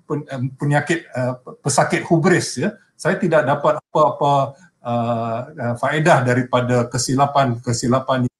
[0.54, 2.78] penyakit uh, pesakit hubris ya.
[2.94, 8.30] Saya tidak dapat apa-apa uh, uh, faedah daripada kesilapan-kesilapan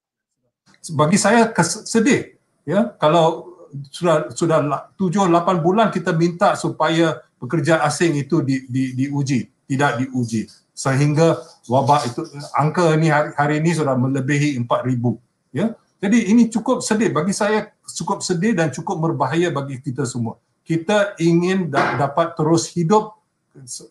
[0.95, 2.95] bagi saya sedih ya.
[3.03, 3.51] Kalau
[3.91, 4.63] sudah sudah
[4.95, 10.47] 7 8 bulan kita minta supaya pekerja asing itu di, di diuji tidak diuji.
[10.71, 12.23] Sehingga wabak itu
[12.55, 15.75] angka ini hari, hari ini sudah melebihi 4000 ya.
[15.99, 20.37] Jadi ini cukup sedih bagi saya cukup sedih dan cukup berbahaya bagi kita semua.
[20.67, 23.15] Kita ingin da- dapat terus hidup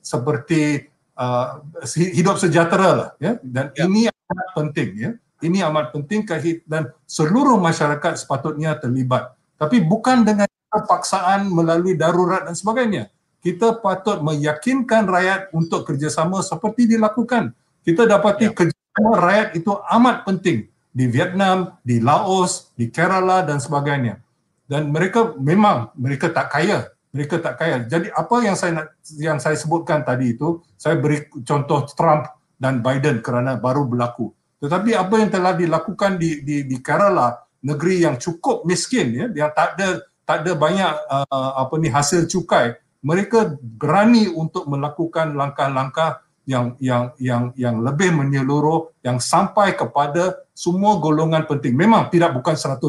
[0.04, 1.64] seperti uh,
[1.96, 3.40] hidup sejahtera lah ya.
[3.40, 3.88] Dan ya.
[3.88, 5.12] ini amat penting ya.
[5.44, 6.24] Ini amat penting
[6.68, 9.36] dan seluruh masyarakat sepatutnya terlibat.
[9.60, 13.12] Tapi bukan dengan paksaan melalui darurat dan sebagainya.
[13.44, 17.52] Kita patut meyakinkan rakyat untuk kerjasama seperti dilakukan.
[17.84, 18.56] Kita dapati ya.
[18.56, 24.22] kerjasama rakyat itu amat penting di Vietnam, di Laos, di Kerala dan sebagainya.
[24.70, 27.84] Dan mereka memang mereka tak kaya, mereka tak kaya.
[27.84, 28.88] Jadi apa yang saya nak,
[29.18, 32.30] yang saya sebutkan tadi itu, saya beri contoh Trump
[32.61, 34.32] dan Biden kerana baru berlaku.
[34.64, 39.52] Tetapi apa yang telah dilakukan di di di Kerala, negeri yang cukup miskin ya, yang
[39.52, 46.24] tak ada tak ada banyak uh, apa ni hasil cukai, mereka berani untuk melakukan langkah-langkah
[46.44, 51.74] yang yang yang yang lebih menyeluruh yang sampai kepada semua golongan penting.
[51.74, 52.84] Memang tidak bukan 100%.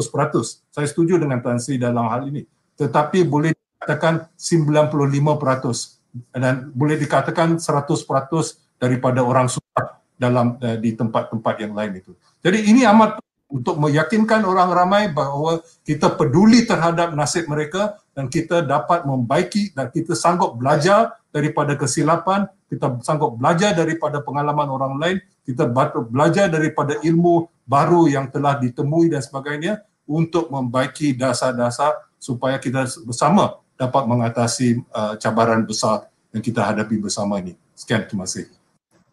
[0.69, 2.43] Saya setuju dengan Tan Sri dalam hal ini.
[2.75, 11.55] Tetapi boleh dikatakan 95% dan boleh dikatakan 100% daripada orang susah dalam uh, di tempat-tempat
[11.63, 12.11] yang lain itu.
[12.43, 18.65] Jadi ini amat untuk meyakinkan orang ramai bahawa kita peduli terhadap nasib mereka dan kita
[18.65, 25.17] dapat membaiki dan kita sanggup belajar daripada kesilapan, kita sanggup belajar daripada pengalaman orang lain,
[25.45, 25.69] kita
[26.09, 33.61] belajar daripada ilmu baru yang telah ditemui dan sebagainya untuk membaiki dasar-dasar supaya kita bersama
[33.77, 37.53] dapat mengatasi uh, cabaran besar yang kita hadapi bersama ini.
[37.75, 38.64] Sekian, terima kasih.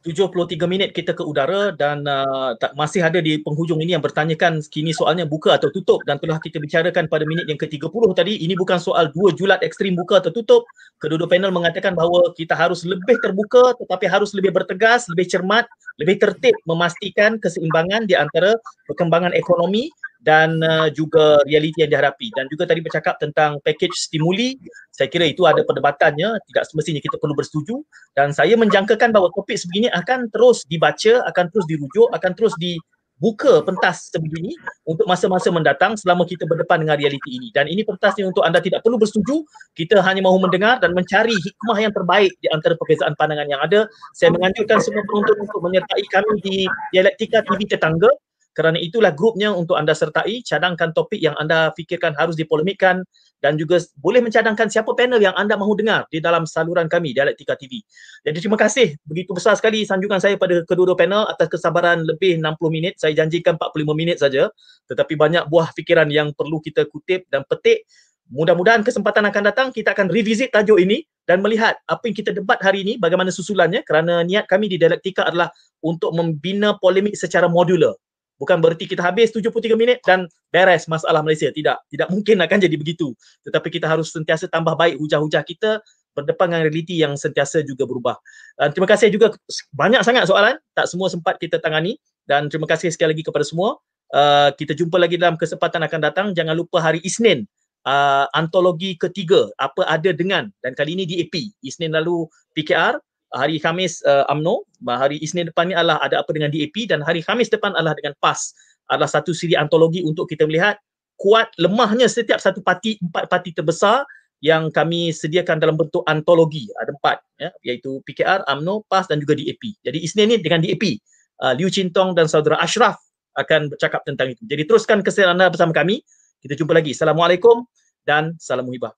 [0.03, 4.59] 73 minit kita ke udara dan uh, tak, masih ada di penghujung ini yang bertanyakan
[4.66, 8.43] kini soalnya buka atau tutup dan telah kita bicarakan pada minit yang ke-30 tadi.
[8.43, 10.66] Ini bukan soal dua julat ekstrim buka atau tutup.
[10.99, 15.66] Kedua-dua panel mengatakan bahawa kita harus lebih terbuka tetapi harus lebih bertegas lebih cermat
[16.01, 18.57] lebih tertib memastikan keseimbangan di antara
[18.89, 19.93] perkembangan ekonomi
[20.23, 22.31] dan uh, juga realiti yang dihadapi.
[22.32, 24.57] Dan juga tadi bercakap tentang package stimuli.
[24.94, 26.39] Saya kira itu ada perdebatannya.
[26.47, 27.82] Tidak semestinya kita perlu bersetuju.
[28.15, 33.66] Dan saya menjangkakan bahawa topik sebegini akan terus dibaca akan terus dirujuk akan terus dibuka
[33.66, 34.55] pentas sebegini
[34.86, 37.51] untuk masa-masa mendatang selama kita berdepan dengan realiti ini.
[37.51, 39.43] Dan ini pentasnya untuk anda tidak perlu bersetuju.
[39.74, 43.90] Kita hanya mahu mendengar dan mencari hikmah yang terbaik di antara perbezaan pandangan yang ada.
[44.15, 46.57] Saya menganjurkan semua penonton untuk menyertai kami di
[46.94, 48.12] Dialektika TV Tetangga
[48.53, 53.05] kerana itulah grupnya untuk anda sertai, cadangkan topik yang anda fikirkan harus dipolemikkan
[53.43, 57.59] dan juga boleh mencadangkan siapa panel yang anda mahu dengar di dalam saluran kami Dialektika
[57.59, 57.83] TV.
[58.23, 62.55] Jadi terima kasih begitu besar sekali sanjungan saya pada kedua-dua panel atas kesabaran lebih 60
[62.70, 62.95] minit.
[63.03, 64.47] Saya janjikan 45 minit saja
[64.87, 67.83] tetapi banyak buah fikiran yang perlu kita kutip dan petik.
[68.31, 72.57] Mudah-mudahan kesempatan akan datang kita akan revisit tajuk ini dan melihat apa yang kita debat
[72.62, 75.51] hari ini bagaimana susulannya kerana niat kami di Dialektika adalah
[75.83, 77.99] untuk membina polemik secara modular
[78.37, 82.77] bukan berarti kita habis 73 minit dan beres masalah Malaysia tidak tidak mungkin akan jadi
[82.79, 83.13] begitu
[83.49, 85.83] tetapi kita harus sentiasa tambah baik hujah-hujah kita
[86.13, 88.17] berdepan dengan realiti yang sentiasa juga berubah.
[88.61, 89.33] Uh, terima kasih juga
[89.73, 91.97] banyak sangat soalan, tak semua sempat kita tangani
[92.29, 93.81] dan terima kasih sekali lagi kepada semua.
[94.13, 96.27] Uh, kita jumpa lagi dalam kesempatan akan datang.
[96.37, 97.49] Jangan lupa hari Isnin
[97.89, 101.35] uh, antologi ketiga apa ada dengan dan kali ini di AP.
[101.65, 103.01] Isnin lalu PKR,
[103.33, 107.25] hari Khamis uh, UMNO, hari Isnin depan ni adalah ada apa dengan DAP dan hari
[107.25, 108.53] Khamis depan adalah dengan PAS.
[108.93, 110.77] Adalah satu siri antologi untuk kita melihat
[111.17, 114.05] kuat lemahnya setiap satu parti empat parti terbesar
[114.43, 119.39] yang kami sediakan dalam bentuk antologi ada empat ya iaitu PKR, AMNO, PAS dan juga
[119.39, 119.81] DAP.
[119.87, 120.99] Jadi Isnin ni dengan DAP.
[121.43, 122.99] Uh, Liu Chintong dan saudara Ashraf
[123.35, 124.45] akan bercakap tentang itu.
[124.47, 126.05] Jadi teruskan kesediaan anda bersama kami.
[126.43, 126.93] Kita jumpa lagi.
[126.93, 127.67] Assalamualaikum
[128.03, 128.93] dan salam muhibah.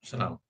[0.00, 0.49] Assalamualaikum.